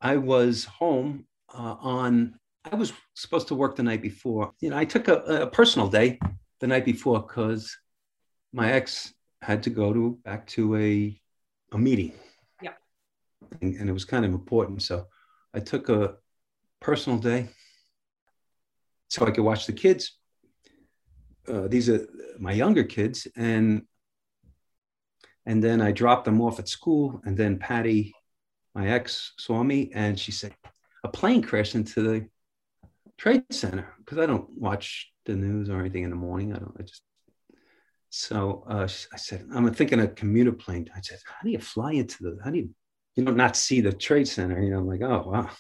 I 0.00 0.16
was 0.16 0.64
home 0.64 1.26
uh, 1.52 1.76
on, 1.80 2.38
I 2.70 2.74
was 2.74 2.92
supposed 3.14 3.48
to 3.48 3.54
work 3.54 3.76
the 3.76 3.82
night 3.82 4.02
before. 4.02 4.52
You 4.60 4.70
know, 4.70 4.76
I 4.76 4.84
took 4.84 5.08
a, 5.08 5.16
a 5.42 5.46
personal 5.46 5.88
day 5.88 6.18
the 6.60 6.66
night 6.66 6.84
before 6.84 7.20
because 7.20 7.76
my 8.52 8.72
ex 8.72 9.14
had 9.40 9.62
to 9.64 9.70
go 9.70 9.92
to 9.92 10.18
back 10.24 10.46
to 10.48 10.76
a, 10.76 11.20
a 11.72 11.78
meeting. 11.78 12.12
Yeah. 12.60 12.72
And, 13.60 13.76
and 13.76 13.88
it 13.88 13.92
was 13.92 14.04
kind 14.04 14.24
of 14.24 14.32
important. 14.32 14.82
So 14.82 15.06
I 15.54 15.60
took 15.60 15.88
a 15.88 16.16
personal 16.80 17.18
day 17.18 17.48
so 19.12 19.26
I 19.26 19.30
could 19.30 19.44
watch 19.44 19.66
the 19.66 19.74
kids. 19.74 20.16
Uh, 21.46 21.68
these 21.68 21.90
are 21.90 22.08
my 22.38 22.52
younger 22.52 22.82
kids, 22.82 23.28
and 23.36 23.82
and 25.44 25.62
then 25.62 25.82
I 25.82 25.92
dropped 25.92 26.24
them 26.24 26.40
off 26.40 26.58
at 26.58 26.68
school, 26.68 27.20
and 27.26 27.36
then 27.36 27.58
Patty, 27.58 28.14
my 28.74 28.88
ex, 28.88 29.34
saw 29.36 29.62
me, 29.62 29.90
and 29.94 30.18
she 30.18 30.32
said, 30.32 30.54
"A 31.04 31.08
plane 31.08 31.42
crashed 31.42 31.74
into 31.74 32.00
the 32.02 32.28
trade 33.18 33.44
center." 33.50 33.92
Because 33.98 34.16
I 34.16 34.24
don't 34.24 34.48
watch 34.56 35.12
the 35.26 35.34
news 35.34 35.68
or 35.68 35.78
anything 35.80 36.04
in 36.04 36.10
the 36.10 36.16
morning. 36.16 36.54
I 36.54 36.60
don't. 36.60 36.76
I 36.78 36.82
just 36.82 37.02
so 38.08 38.64
uh, 38.66 38.88
I 39.12 39.16
said, 39.16 39.46
I'm 39.54 39.74
thinking 39.74 40.00
a 40.00 40.08
commuter 40.08 40.52
plane. 40.52 40.88
I 40.96 41.00
said, 41.02 41.18
how 41.26 41.44
do 41.44 41.50
you 41.50 41.58
fly 41.58 41.92
into 41.92 42.22
the? 42.22 42.38
How 42.42 42.50
do 42.50 42.58
you 42.58 42.70
you 43.14 43.24
know 43.24 43.32
not 43.32 43.56
see 43.56 43.82
the 43.82 43.92
trade 43.92 44.28
center? 44.28 44.58
You 44.62 44.70
know, 44.70 44.78
I'm 44.78 44.86
like, 44.86 45.02
oh 45.02 45.22
wow. 45.26 45.50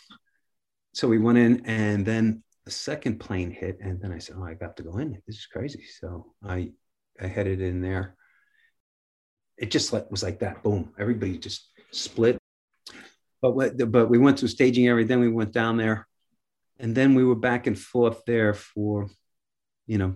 So 0.94 1.06
we 1.06 1.18
went 1.18 1.36
in, 1.36 1.66
and 1.66 2.06
then 2.06 2.42
the 2.64 2.70
second 2.70 3.18
plane 3.18 3.50
hit, 3.50 3.78
and 3.80 4.00
then 4.00 4.12
I 4.12 4.18
said, 4.18 4.36
"Oh, 4.38 4.44
I 4.44 4.54
got 4.54 4.76
to 4.76 4.82
go 4.82 4.98
in. 4.98 5.20
This 5.26 5.36
is 5.36 5.46
crazy." 5.46 5.84
So 6.00 6.32
I 6.44 6.72
I 7.20 7.26
headed 7.26 7.60
in 7.60 7.80
there. 7.80 8.16
It 9.58 9.70
just 9.70 9.92
like 9.92 10.10
was 10.10 10.22
like 10.22 10.40
that. 10.40 10.62
Boom! 10.62 10.92
Everybody 10.98 11.38
just 11.38 11.70
split. 11.90 12.38
But 13.40 13.76
but 13.90 14.08
we 14.08 14.18
went 14.18 14.38
to 14.38 14.48
staging 14.48 14.86
area. 14.86 15.04
Then 15.04 15.20
we 15.20 15.28
went 15.28 15.52
down 15.52 15.76
there, 15.76 16.06
and 16.78 16.94
then 16.94 17.14
we 17.14 17.24
were 17.24 17.34
back 17.34 17.66
and 17.66 17.78
forth 17.78 18.22
there 18.26 18.54
for, 18.54 19.08
you 19.86 19.98
know, 19.98 20.14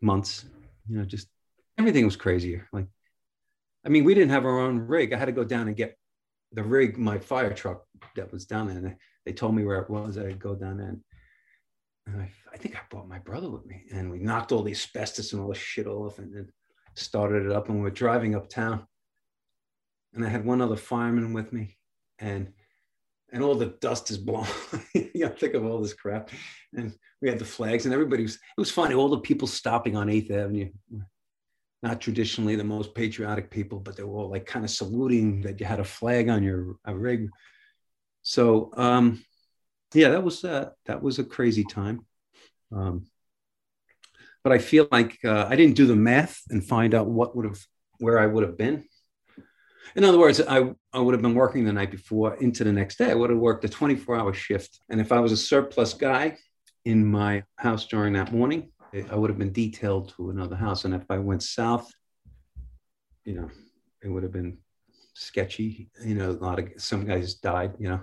months. 0.00 0.44
You 0.88 0.98
know, 0.98 1.04
just 1.04 1.28
everything 1.78 2.04
was 2.04 2.16
crazier. 2.16 2.68
Like, 2.72 2.86
I 3.84 3.90
mean, 3.90 4.04
we 4.04 4.14
didn't 4.14 4.30
have 4.30 4.46
our 4.46 4.60
own 4.60 4.78
rig. 4.78 5.12
I 5.12 5.18
had 5.18 5.26
to 5.26 5.32
go 5.32 5.44
down 5.44 5.68
and 5.68 5.76
get 5.76 5.96
the 6.52 6.62
rig, 6.62 6.98
my 6.98 7.18
fire 7.18 7.52
truck 7.52 7.84
that 8.16 8.32
was 8.32 8.46
down 8.46 8.68
there. 8.68 8.76
And 8.78 8.96
they 9.24 9.32
told 9.32 9.54
me 9.54 9.64
where 9.64 9.80
it 9.80 9.90
was. 9.90 10.18
I'd 10.18 10.38
go 10.38 10.54
down 10.54 10.78
there 10.78 10.88
and 10.88 11.00
and 12.06 12.22
I, 12.22 12.30
I 12.52 12.56
think 12.56 12.76
I 12.76 12.80
brought 12.90 13.08
my 13.08 13.18
brother 13.18 13.50
with 13.50 13.66
me, 13.66 13.84
and 13.92 14.10
we 14.10 14.18
knocked 14.18 14.52
all 14.52 14.62
the 14.62 14.72
asbestos 14.72 15.32
and 15.32 15.42
all 15.42 15.48
the 15.48 15.54
shit 15.54 15.86
off, 15.86 16.18
and 16.18 16.34
then 16.34 16.48
started 16.94 17.46
it 17.46 17.52
up. 17.52 17.68
And 17.68 17.78
we 17.78 17.82
were 17.82 17.90
driving 17.90 18.34
uptown, 18.34 18.86
and 20.14 20.24
I 20.24 20.28
had 20.28 20.44
one 20.44 20.60
other 20.60 20.76
fireman 20.76 21.32
with 21.32 21.52
me, 21.52 21.76
and 22.18 22.52
and 23.32 23.44
all 23.44 23.54
the 23.54 23.76
dust 23.80 24.10
is 24.10 24.18
blown. 24.18 24.46
you 24.94 25.10
know, 25.14 25.28
think 25.28 25.54
of 25.54 25.64
all 25.64 25.80
this 25.80 25.94
crap, 25.94 26.30
and 26.76 26.94
we 27.22 27.28
had 27.28 27.38
the 27.38 27.44
flags, 27.44 27.84
and 27.84 27.94
everybody 27.94 28.22
was. 28.22 28.34
It 28.34 28.60
was 28.60 28.70
funny. 28.70 28.94
All 28.94 29.08
the 29.08 29.20
people 29.20 29.48
stopping 29.48 29.96
on 29.96 30.10
Eighth 30.10 30.30
Avenue, 30.30 30.70
not 31.82 32.00
traditionally 32.00 32.56
the 32.56 32.64
most 32.64 32.94
patriotic 32.94 33.50
people, 33.50 33.78
but 33.78 33.96
they 33.96 34.02
were 34.02 34.18
all 34.18 34.30
like 34.30 34.46
kind 34.46 34.64
of 34.64 34.70
saluting 34.70 35.40
that 35.42 35.60
you 35.60 35.66
had 35.66 35.80
a 35.80 35.84
flag 35.84 36.28
on 36.28 36.42
your 36.42 36.76
rig. 36.86 37.28
So 38.22 38.70
um, 38.76 39.24
yeah, 39.94 40.10
that 40.10 40.22
was 40.22 40.44
uh, 40.44 40.70
that 40.86 41.02
was 41.02 41.18
a 41.18 41.24
crazy 41.24 41.64
time. 41.64 42.06
Um, 42.72 43.06
but 44.42 44.52
I 44.52 44.58
feel 44.58 44.88
like 44.90 45.18
uh, 45.24 45.46
I 45.48 45.56
didn't 45.56 45.76
do 45.76 45.86
the 45.86 45.96
math 45.96 46.42
and 46.50 46.64
find 46.64 46.94
out 46.94 47.06
what 47.06 47.36
would 47.36 47.44
have 47.44 47.60
where 47.98 48.18
I 48.18 48.26
would 48.26 48.42
have 48.42 48.56
been. 48.56 48.84
In 49.96 50.04
other 50.04 50.18
words, 50.18 50.40
I, 50.40 50.70
I 50.92 50.98
would 51.00 51.14
have 51.14 51.22
been 51.22 51.34
working 51.34 51.64
the 51.64 51.72
night 51.72 51.90
before 51.90 52.36
into 52.36 52.64
the 52.64 52.72
next 52.72 52.96
day. 52.96 53.10
I 53.10 53.14
would 53.14 53.30
have 53.30 53.38
worked 53.38 53.64
a 53.64 53.68
24 53.68 54.16
hour 54.16 54.32
shift. 54.32 54.80
And 54.88 55.00
if 55.00 55.12
I 55.12 55.20
was 55.20 55.32
a 55.32 55.36
surplus 55.36 55.94
guy 55.94 56.36
in 56.84 57.04
my 57.04 57.42
house 57.56 57.86
during 57.86 58.12
that 58.14 58.32
morning, 58.32 58.70
I 59.10 59.14
would 59.14 59.30
have 59.30 59.38
been 59.38 59.52
detailed 59.52 60.14
to 60.16 60.30
another 60.30 60.56
house. 60.56 60.84
And 60.84 60.94
if 60.94 61.02
I 61.10 61.18
went 61.18 61.42
south, 61.42 61.90
you 63.24 63.34
know, 63.34 63.50
it 64.02 64.08
would 64.08 64.22
have 64.22 64.32
been 64.32 64.58
sketchy. 65.14 65.90
You 66.04 66.14
know, 66.14 66.30
a 66.30 66.32
lot 66.32 66.58
of 66.58 66.68
some 66.78 67.04
guys 67.04 67.34
died, 67.34 67.74
you 67.78 67.88
know. 67.88 68.00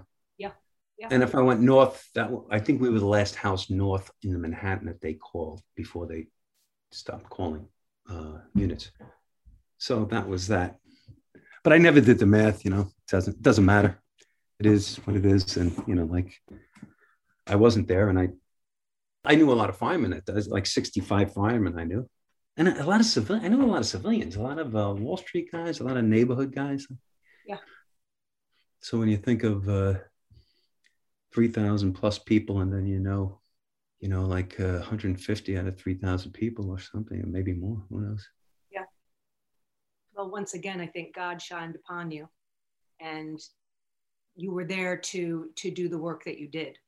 Yeah. 0.98 1.10
And 1.12 1.22
if 1.22 1.36
I 1.36 1.42
went 1.42 1.62
north, 1.62 2.10
that 2.16 2.32
I 2.50 2.60
think 2.60 2.82
we 2.82 2.90
were 2.90 3.00
the 3.00 3.06
last 3.06 3.36
house 3.36 3.70
north 3.70 4.10
in 4.24 4.34
the 4.34 4.40
Manhattan 4.40 4.88
that 4.88 5.00
they 5.00 5.14
called 5.14 5.62
before 5.76 6.08
they 6.08 6.28
stopped 6.92 7.30
calling 7.30 7.68
uh, 8.10 8.40
units. 8.56 8.92
So 9.78 10.06
that 10.06 10.28
was 10.28 10.48
that. 10.48 10.78
But 11.64 11.74
I 11.74 11.78
never 11.78 12.02
did 12.02 12.18
the 12.20 12.26
math. 12.26 12.66
You 12.66 12.72
know, 12.72 12.82
it 12.82 13.12
doesn't 13.12 13.42
doesn't 13.42 13.66
matter. 13.66 14.02
It 14.60 14.66
is 14.66 14.98
what 15.06 15.16
it 15.16 15.26
is, 15.26 15.58
and 15.58 15.72
you 15.86 15.94
know, 15.94 16.06
like 16.06 16.34
I 17.46 17.56
wasn't 17.56 17.88
there, 17.88 18.10
and 18.10 18.18
I 18.18 18.30
I 19.24 19.36
knew 19.36 19.52
a 19.52 19.54
lot 19.54 19.70
of 19.70 19.78
firemen. 19.78 20.12
That 20.12 20.26
does 20.26 20.48
like 20.48 20.66
sixty 20.66 21.02
five 21.02 21.34
firemen 21.34 21.78
I 21.78 21.84
knew, 21.84 22.10
and 22.56 22.70
a 22.70 22.86
lot 22.86 23.02
of 23.02 23.06
civil. 23.06 23.36
I 23.36 23.48
knew 23.50 23.64
a 23.64 23.68
lot 23.68 23.80
of 23.80 23.86
civilians, 23.86 24.36
a 24.36 24.42
lot 24.42 24.58
of 24.58 24.76
uh, 24.76 24.94
Wall 24.98 25.18
Street 25.18 25.52
guys, 25.52 25.80
a 25.80 25.84
lot 25.84 25.98
of 25.98 26.06
neighborhood 26.06 26.56
guys. 26.56 26.88
Yeah. 27.46 27.58
So 28.80 28.98
when 28.98 29.10
you 29.10 29.18
think 29.18 29.44
of 29.44 29.68
uh, 29.68 29.96
3,000 31.38 31.94
plus 31.94 32.18
people, 32.18 32.62
and 32.62 32.74
then 32.74 32.88
you 32.88 33.00
know, 33.00 33.40
you 34.00 34.10
know, 34.10 34.24
like 34.26 34.60
uh, 34.60 34.80
150 34.80 35.56
out 35.56 35.68
of 35.68 35.78
3,000 35.78 36.32
people 36.32 36.72
or 36.72 36.80
something, 36.80 37.22
or 37.22 37.28
maybe 37.28 37.54
more. 37.54 37.80
Who 37.92 38.02
knows? 38.02 38.28
Yeah. 38.72 38.86
Well, 40.16 40.32
once 40.32 40.56
again, 40.56 40.82
I 40.82 40.88
think 40.88 41.14
God 41.14 41.40
shined 41.40 41.76
upon 41.76 42.10
you, 42.10 42.28
and 43.00 43.40
you 44.36 44.52
were 44.52 44.66
there 44.66 44.98
to 44.98 45.52
to 45.58 45.70
do 45.70 45.88
the 45.88 46.00
work 46.00 46.24
that 46.24 46.40
you 46.40 46.48
did. 46.48 46.80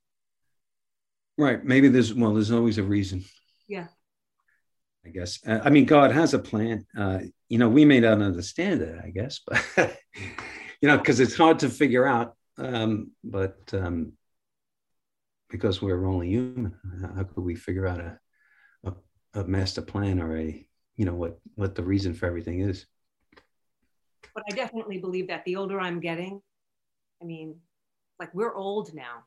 Right. 1.37 1.63
Maybe 1.63 1.87
there's 1.87 2.11
well, 2.11 2.33
there's 2.33 2.51
always 2.51 2.79
a 2.79 2.83
reason. 2.83 3.25
Yeah. 3.67 3.85
I 5.05 5.09
guess. 5.09 5.37
Uh, 5.45 5.59
I 5.63 5.69
mean, 5.69 5.85
God 5.85 6.11
has 6.11 6.33
a 6.33 6.39
plan. 6.39 6.87
Uh, 6.97 7.19
you 7.49 7.59
know, 7.59 7.69
we 7.69 7.85
may 7.85 7.99
not 7.99 8.19
understand 8.19 8.81
it, 8.81 8.99
I 9.05 9.11
guess, 9.11 9.41
but 9.45 9.63
you 10.81 10.87
know, 10.87 10.97
because 10.97 11.19
it's 11.19 11.37
hard 11.37 11.59
to 11.59 11.69
figure 11.69 12.07
out. 12.07 12.33
Um, 12.57 13.11
but 13.23 13.59
um, 13.73 14.13
because 15.49 15.81
we're 15.81 16.05
only 16.05 16.29
human, 16.29 16.75
how 17.15 17.23
could 17.23 17.43
we 17.43 17.55
figure 17.55 17.87
out 17.87 17.99
a, 17.99 18.19
a, 18.83 18.93
a 19.41 19.43
master 19.45 19.81
plan 19.81 20.21
or 20.21 20.37
a, 20.37 20.65
you 20.95 21.05
know, 21.05 21.15
what, 21.15 21.39
what 21.55 21.75
the 21.75 21.83
reason 21.83 22.13
for 22.13 22.25
everything 22.25 22.61
is? 22.61 22.85
But 24.33 24.43
I 24.51 24.55
definitely 24.55 24.99
believe 24.99 25.27
that 25.27 25.43
the 25.45 25.55
older 25.55 25.79
I'm 25.79 25.99
getting, 25.99 26.41
I 27.21 27.25
mean, 27.25 27.55
like 28.19 28.33
we're 28.33 28.53
old 28.55 28.93
now. 28.93 29.23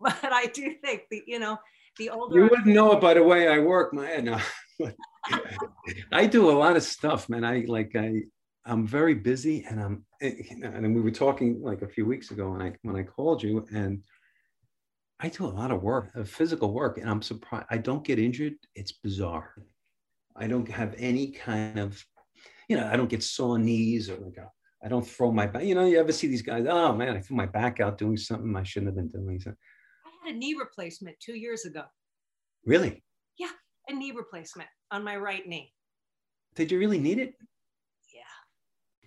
but 0.00 0.32
I 0.32 0.46
do 0.46 0.74
think 0.82 1.02
that, 1.10 1.22
you 1.26 1.38
know, 1.38 1.58
The 1.98 2.10
older 2.10 2.36
You 2.36 2.42
wouldn't 2.44 2.66
know 2.66 2.92
it 2.92 3.00
by 3.00 3.14
the 3.14 3.22
way 3.22 3.48
I 3.48 3.58
work, 3.58 3.92
man. 3.92 4.24
No. 4.24 4.38
I 6.12 6.26
do 6.26 6.50
a 6.50 6.52
lot 6.52 6.76
of 6.76 6.82
stuff, 6.82 7.28
man. 7.28 7.44
I 7.44 7.64
like 7.68 7.94
I 7.94 8.22
I'm 8.66 8.86
very 8.86 9.14
busy 9.14 9.64
and 9.68 9.80
I'm 9.80 10.06
and 10.20 10.94
we 10.94 11.00
were 11.00 11.10
talking 11.10 11.60
like 11.62 11.82
a 11.82 11.88
few 11.88 12.06
weeks 12.06 12.30
ago 12.30 12.50
when 12.50 12.62
I 12.62 12.72
when 12.82 12.96
I 12.96 13.02
called 13.02 13.42
you 13.42 13.66
and 13.72 14.02
I 15.20 15.28
do 15.28 15.44
a 15.44 15.46
lot 15.46 15.70
of 15.70 15.82
work, 15.82 16.10
uh, 16.18 16.24
physical 16.24 16.72
work, 16.72 16.98
and 16.98 17.08
I'm 17.08 17.22
surprised 17.22 17.66
I 17.70 17.78
don't 17.78 18.04
get 18.04 18.18
injured. 18.18 18.54
It's 18.74 18.92
bizarre. 18.92 19.54
I 20.36 20.48
don't 20.48 20.68
have 20.68 20.94
any 20.98 21.28
kind 21.28 21.78
of, 21.78 22.04
you 22.68 22.76
know, 22.76 22.88
I 22.92 22.96
don't 22.96 23.08
get 23.08 23.22
sore 23.22 23.58
knees 23.58 24.10
or 24.10 24.16
like 24.16 24.36
a, 24.38 24.50
I 24.84 24.88
don't 24.88 25.06
throw 25.06 25.30
my 25.30 25.46
back. 25.46 25.62
You 25.64 25.74
know, 25.74 25.84
you 25.84 26.00
ever 26.00 26.12
see 26.12 26.26
these 26.26 26.42
guys? 26.42 26.66
Oh 26.68 26.94
man, 26.94 27.16
I 27.16 27.20
threw 27.20 27.36
my 27.36 27.46
back 27.46 27.80
out 27.80 27.98
doing 27.98 28.16
something 28.16 28.56
I 28.56 28.64
shouldn't 28.64 28.88
have 28.88 28.96
been 28.96 29.22
doing. 29.22 29.40
So, 29.40 29.52
I 30.04 30.26
had 30.26 30.34
a 30.34 30.38
knee 30.38 30.56
replacement 30.58 31.16
two 31.20 31.36
years 31.36 31.64
ago. 31.64 31.84
really? 32.64 33.02
Yeah 33.38 33.50
a 33.88 33.92
knee 33.92 34.12
replacement 34.12 34.68
on 34.90 35.04
my 35.04 35.16
right 35.16 35.46
knee. 35.46 35.72
Did 36.54 36.70
you 36.70 36.78
really 36.78 36.98
need 36.98 37.18
it? 37.18 37.34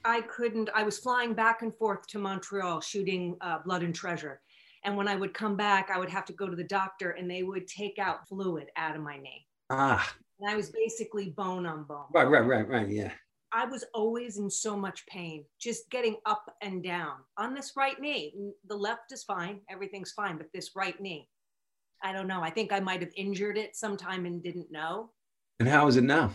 I 0.06 0.22
couldn't, 0.22 0.70
I 0.74 0.84
was 0.84 0.98
flying 1.00 1.34
back 1.34 1.62
and 1.62 1.76
forth 1.76 2.08
to 2.08 2.20
Montreal 2.20 2.82
shooting 2.82 3.36
uh, 3.42 3.60
Blood 3.66 3.84
and 3.84 3.94
Treasure. 3.94 4.42
And 4.84 4.96
when 4.96 5.08
I 5.08 5.16
would 5.16 5.34
come 5.34 5.58
back, 5.58 5.90
I 5.94 6.00
would 6.00 6.10
have 6.10 6.26
to 6.26 6.34
go 6.34 6.48
to 6.48 6.56
the 6.56 6.64
doctor 6.64 7.12
and 7.12 7.30
they 7.30 7.44
would 7.44 7.68
take 7.68 8.00
out 8.00 8.28
fluid 8.28 8.68
out 8.78 8.96
of 8.96 9.02
my 9.02 9.18
knee. 9.18 9.46
Ah, 9.70 10.14
And 10.40 10.50
I 10.50 10.56
was 10.56 10.70
basically 10.70 11.32
bone 11.32 11.66
on 11.66 11.84
bone. 11.84 12.06
right, 12.14 12.30
right, 12.30 12.46
right, 12.46 12.68
right. 12.68 12.88
Yeah. 12.88 13.12
I 13.52 13.66
was 13.66 13.84
always 13.94 14.38
in 14.38 14.50
so 14.50 14.78
much 14.78 15.06
pain, 15.08 15.46
just 15.60 15.90
getting 15.90 16.18
up 16.26 16.46
and 16.62 16.84
down 16.84 17.16
on 17.38 17.54
this 17.54 17.74
right 17.76 18.00
knee. 18.00 18.34
The 18.68 18.76
left 18.76 19.12
is 19.12 19.24
fine, 19.24 19.62
everything's 19.70 20.12
fine, 20.12 20.38
but 20.38 20.48
this 20.54 20.72
right 20.76 21.00
knee, 21.02 21.30
I 22.04 22.12
don't 22.12 22.28
know. 22.28 22.42
I 22.42 22.50
think 22.50 22.72
I 22.72 22.80
might 22.82 23.02
have 23.02 23.12
injured 23.16 23.58
it 23.58 23.76
sometime 23.76 24.26
and 24.26 24.44
didn't 24.44 24.72
know. 24.72 25.12
And 25.60 25.68
how 25.68 25.88
is 25.88 25.96
it 25.98 26.04
now? 26.04 26.34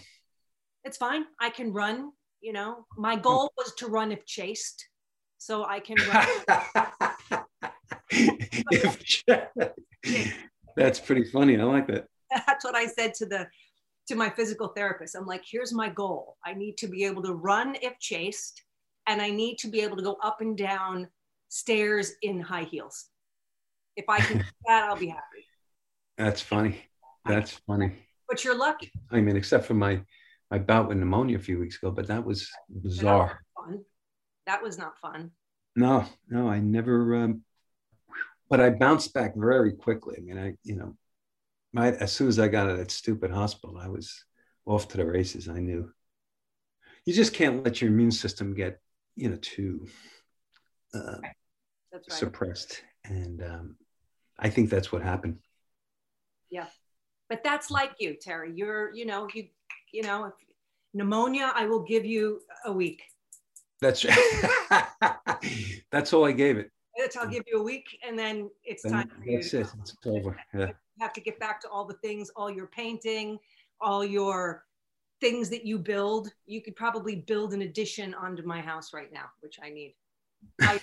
It's 0.85 0.97
fine. 0.97 1.25
I 1.39 1.51
can 1.51 1.73
run, 1.73 2.13
you 2.43 2.53
know. 2.53 2.87
My 2.97 3.15
oh. 3.15 3.21
goal 3.21 3.53
was 3.57 3.73
to 3.77 3.87
run 3.87 4.13
if 4.13 4.27
chased. 4.27 4.89
So 5.39 5.65
I 5.65 5.81
can 5.81 5.97
run. 6.13 6.27
If- 8.11 9.23
That's 10.77 11.01
pretty 11.01 11.25
funny. 11.25 11.59
I 11.59 11.65
like 11.65 11.87
that. 11.87 12.07
That's 12.47 12.65
what 12.65 12.75
I 12.75 12.87
said 12.87 13.15
to 13.15 13.27
the 13.27 13.47
to 14.09 14.15
my 14.15 14.29
physical 14.31 14.69
therapist. 14.69 15.15
I'm 15.15 15.27
like, 15.27 15.43
here's 15.49 15.73
my 15.73 15.89
goal. 15.89 16.37
I 16.45 16.55
need 16.55 16.77
to 16.79 16.89
be 16.89 17.05
able 17.05 17.23
to 17.23 17.35
run 17.35 17.77
if 17.81 17.99
chased, 17.99 18.63
and 19.07 19.23
I 19.23 19.31
need 19.31 19.57
to 19.59 19.69
be 19.69 19.81
able 19.81 19.97
to 19.97 20.03
go 20.03 20.17
up 20.23 20.41
and 20.41 20.57
down 20.57 21.09
stairs 21.49 22.13
in 22.23 22.41
high 22.41 22.65
heels. 22.65 23.07
If 23.97 24.07
I 24.09 24.19
can 24.21 24.39
do 24.39 24.45
that, 24.67 24.85
I'll 24.85 24.97
be 24.97 25.09
happy. 25.09 25.47
That's 26.19 26.41
funny. 26.41 26.83
That's 27.25 27.53
funny. 27.67 27.95
But 28.29 28.45
you're 28.45 28.59
lucky. 28.59 28.91
I 29.11 29.21
mean, 29.21 29.37
except 29.37 29.67
for 29.67 29.75
my 29.75 30.01
my 30.53 30.59
bout 30.59 30.87
with 30.87 30.99
pneumonia 30.99 31.37
a 31.37 31.41
few 31.41 31.59
weeks 31.59 31.79
ago, 31.79 31.91
but 31.91 32.07
that 32.09 32.23
was 32.23 32.51
That 32.69 32.83
bizarre. 32.83 33.41
was 33.57 33.67
fun. 33.67 33.85
That 34.45 34.63
was 34.63 34.77
not 34.77 34.99
fun. 34.99 35.31
No, 35.75 36.05
no, 36.29 36.47
I 36.47 36.61
never. 36.61 37.17
Um, 37.17 37.43
but 38.51 38.61
I 38.61 38.69
bounced 38.69 39.15
back 39.15 39.33
very 39.35 39.73
quickly. 39.73 40.17
I 40.19 40.21
mean, 40.21 40.39
I 40.39 40.53
you 40.63 40.77
know, 40.77 40.95
my 41.73 41.93
as 41.93 42.13
soon 42.13 42.29
as 42.29 42.39
I 42.39 42.49
got 42.49 42.67
out 42.67 42.73
of 42.73 42.77
that 42.77 42.91
stupid 42.91 43.31
hospital, 43.31 43.79
I 43.79 43.89
was 43.89 44.27
off 44.67 44.89
to 44.89 44.99
the 44.99 45.07
races. 45.07 45.49
I 45.49 45.59
knew. 45.59 45.91
You 47.07 47.15
just 47.15 47.33
can't 47.33 47.65
let 47.65 47.81
your 47.81 47.91
immune 47.91 48.13
system 48.13 48.55
get 48.55 48.79
you 49.17 49.31
know 49.31 49.39
too 49.41 49.87
uh, 50.93 51.17
right. 51.23 51.33
suppressed, 52.09 52.83
and 53.07 53.43
um, 53.43 53.77
I 54.39 54.51
think 54.51 54.69
that's 54.69 54.93
what 54.93 55.03
happened. 55.03 55.39
Yeah, 56.51 56.67
but 57.31 57.43
that's 57.43 57.71
like 57.71 57.93
you, 58.01 58.17
Terry. 58.21 58.53
You're, 58.55 58.95
you 58.95 59.07
know, 59.07 59.27
you, 59.33 59.49
you 59.93 60.03
know, 60.03 60.25
if 60.27 60.33
pneumonia, 60.95 61.53
I 61.55 61.67
will 61.67 61.83
give 61.83 62.05
you 62.05 62.41
a 62.65 62.73
week. 62.73 63.03
That's 63.81 64.05
that's 65.93 66.13
all 66.13 66.25
I 66.25 66.33
gave 66.33 66.59
it. 66.59 66.71
It's- 66.97 67.17
I'll 67.17 67.29
give 67.29 67.45
you 67.47 67.61
a 67.61 67.63
week, 67.63 67.99
and 68.07 68.19
then 68.19 68.51
it's 68.65 68.83
Then 68.83 68.93
time 68.93 69.11
that's 69.27 69.51
to 69.51 69.61
it. 69.61 69.67
It's 69.81 69.97
over. 70.05 70.37
Yeah. 70.55 70.67
You 70.69 71.01
have 71.01 71.13
to 71.15 71.21
get 71.21 71.39
back 71.39 71.61
to 71.63 71.69
all 71.69 71.87
the 71.87 71.95
things, 71.95 72.31
all 72.37 72.51
your 72.51 72.67
painting, 72.67 73.39
all 73.81 74.05
your 74.05 74.65
things 75.21 75.49
that 75.51 75.65
you 75.65 75.79
build. 75.79 76.33
You 76.47 76.61
could 76.61 76.77
probably 76.77 77.17
build 77.17 77.55
an 77.55 77.63
addition 77.63 78.13
onto 78.15 78.43
my 78.43 78.61
house 78.61 78.93
right 78.93 79.13
now, 79.13 79.27
which 79.41 79.59
I 79.63 79.71
need. 79.71 79.95
I, 80.61 80.81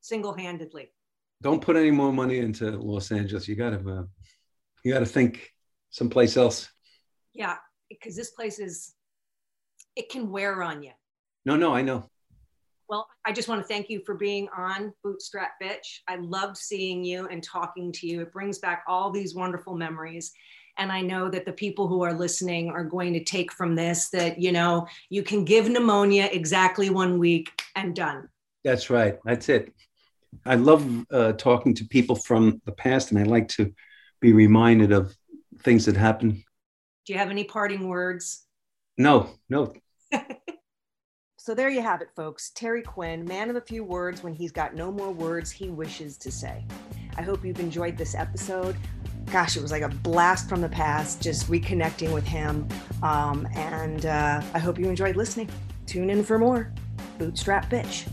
single-handedly. 0.00 0.92
Don't 1.40 1.60
put 1.60 1.76
any 1.76 1.90
more 1.90 2.12
money 2.12 2.38
into 2.38 2.70
Los 2.70 3.10
Angeles. 3.10 3.48
You 3.48 3.56
gotta 3.56 3.78
uh, 3.78 4.04
you 4.84 4.92
gotta 4.92 5.06
think 5.06 5.50
someplace 5.90 6.36
else. 6.36 6.68
Yeah, 7.34 7.56
because 8.00 8.16
this 8.16 8.30
place 8.30 8.58
is, 8.58 8.94
it 9.96 10.08
can 10.08 10.30
wear 10.30 10.62
on 10.62 10.82
you. 10.82 10.92
No, 11.44 11.56
no, 11.56 11.74
I 11.74 11.82
know. 11.82 12.08
Well, 12.88 13.06
I 13.24 13.32
just 13.32 13.48
want 13.48 13.62
to 13.62 13.66
thank 13.66 13.88
you 13.88 14.02
for 14.04 14.14
being 14.14 14.48
on 14.56 14.92
Bootstrap 15.02 15.52
Bitch. 15.62 16.00
I 16.08 16.16
loved 16.16 16.56
seeing 16.56 17.04
you 17.04 17.26
and 17.28 17.42
talking 17.42 17.90
to 17.92 18.06
you. 18.06 18.20
It 18.20 18.32
brings 18.32 18.58
back 18.58 18.84
all 18.86 19.10
these 19.10 19.34
wonderful 19.34 19.74
memories. 19.74 20.32
And 20.78 20.92
I 20.92 21.00
know 21.00 21.30
that 21.30 21.44
the 21.44 21.52
people 21.52 21.86
who 21.88 22.02
are 22.02 22.12
listening 22.12 22.70
are 22.70 22.84
going 22.84 23.12
to 23.14 23.24
take 23.24 23.52
from 23.52 23.74
this 23.74 24.10
that, 24.10 24.38
you 24.40 24.52
know, 24.52 24.86
you 25.10 25.22
can 25.22 25.44
give 25.44 25.68
pneumonia 25.68 26.28
exactly 26.32 26.90
one 26.90 27.18
week 27.18 27.50
and 27.76 27.94
done. 27.94 28.28
That's 28.64 28.90
right. 28.90 29.18
That's 29.24 29.48
it. 29.48 29.72
I 30.46 30.54
love 30.54 31.06
uh, 31.10 31.32
talking 31.32 31.74
to 31.74 31.84
people 31.84 32.16
from 32.16 32.60
the 32.64 32.72
past, 32.72 33.10
and 33.10 33.20
I 33.20 33.24
like 33.24 33.48
to 33.48 33.72
be 34.20 34.32
reminded 34.32 34.92
of 34.92 35.14
things 35.60 35.84
that 35.86 35.96
happened. 35.96 36.42
Do 37.06 37.12
you 37.12 37.18
have 37.18 37.30
any 37.30 37.44
parting 37.44 37.88
words? 37.88 38.46
No, 38.96 39.30
no. 39.48 39.72
So 41.44 41.56
there 41.56 41.68
you 41.68 41.82
have 41.82 42.00
it, 42.02 42.10
folks. 42.14 42.50
Terry 42.50 42.82
Quinn, 42.82 43.24
man 43.24 43.50
of 43.50 43.56
a 43.56 43.60
few 43.60 43.82
words 43.82 44.22
when 44.22 44.32
he's 44.32 44.52
got 44.52 44.76
no 44.76 44.92
more 44.92 45.10
words 45.10 45.50
he 45.50 45.70
wishes 45.70 46.16
to 46.18 46.30
say. 46.30 46.64
I 47.16 47.22
hope 47.22 47.44
you've 47.44 47.58
enjoyed 47.58 47.96
this 47.96 48.14
episode. 48.14 48.76
Gosh, 49.32 49.56
it 49.56 49.60
was 49.60 49.72
like 49.72 49.82
a 49.82 49.88
blast 49.88 50.48
from 50.48 50.60
the 50.60 50.68
past, 50.68 51.20
just 51.20 51.50
reconnecting 51.50 52.14
with 52.14 52.24
him. 52.24 52.68
Um, 53.02 53.48
and 53.56 54.06
uh, 54.06 54.40
I 54.54 54.60
hope 54.60 54.78
you 54.78 54.88
enjoyed 54.88 55.16
listening. 55.16 55.50
Tune 55.84 56.10
in 56.10 56.22
for 56.22 56.38
more. 56.38 56.72
Bootstrap 57.18 57.68
Bitch. 57.68 58.06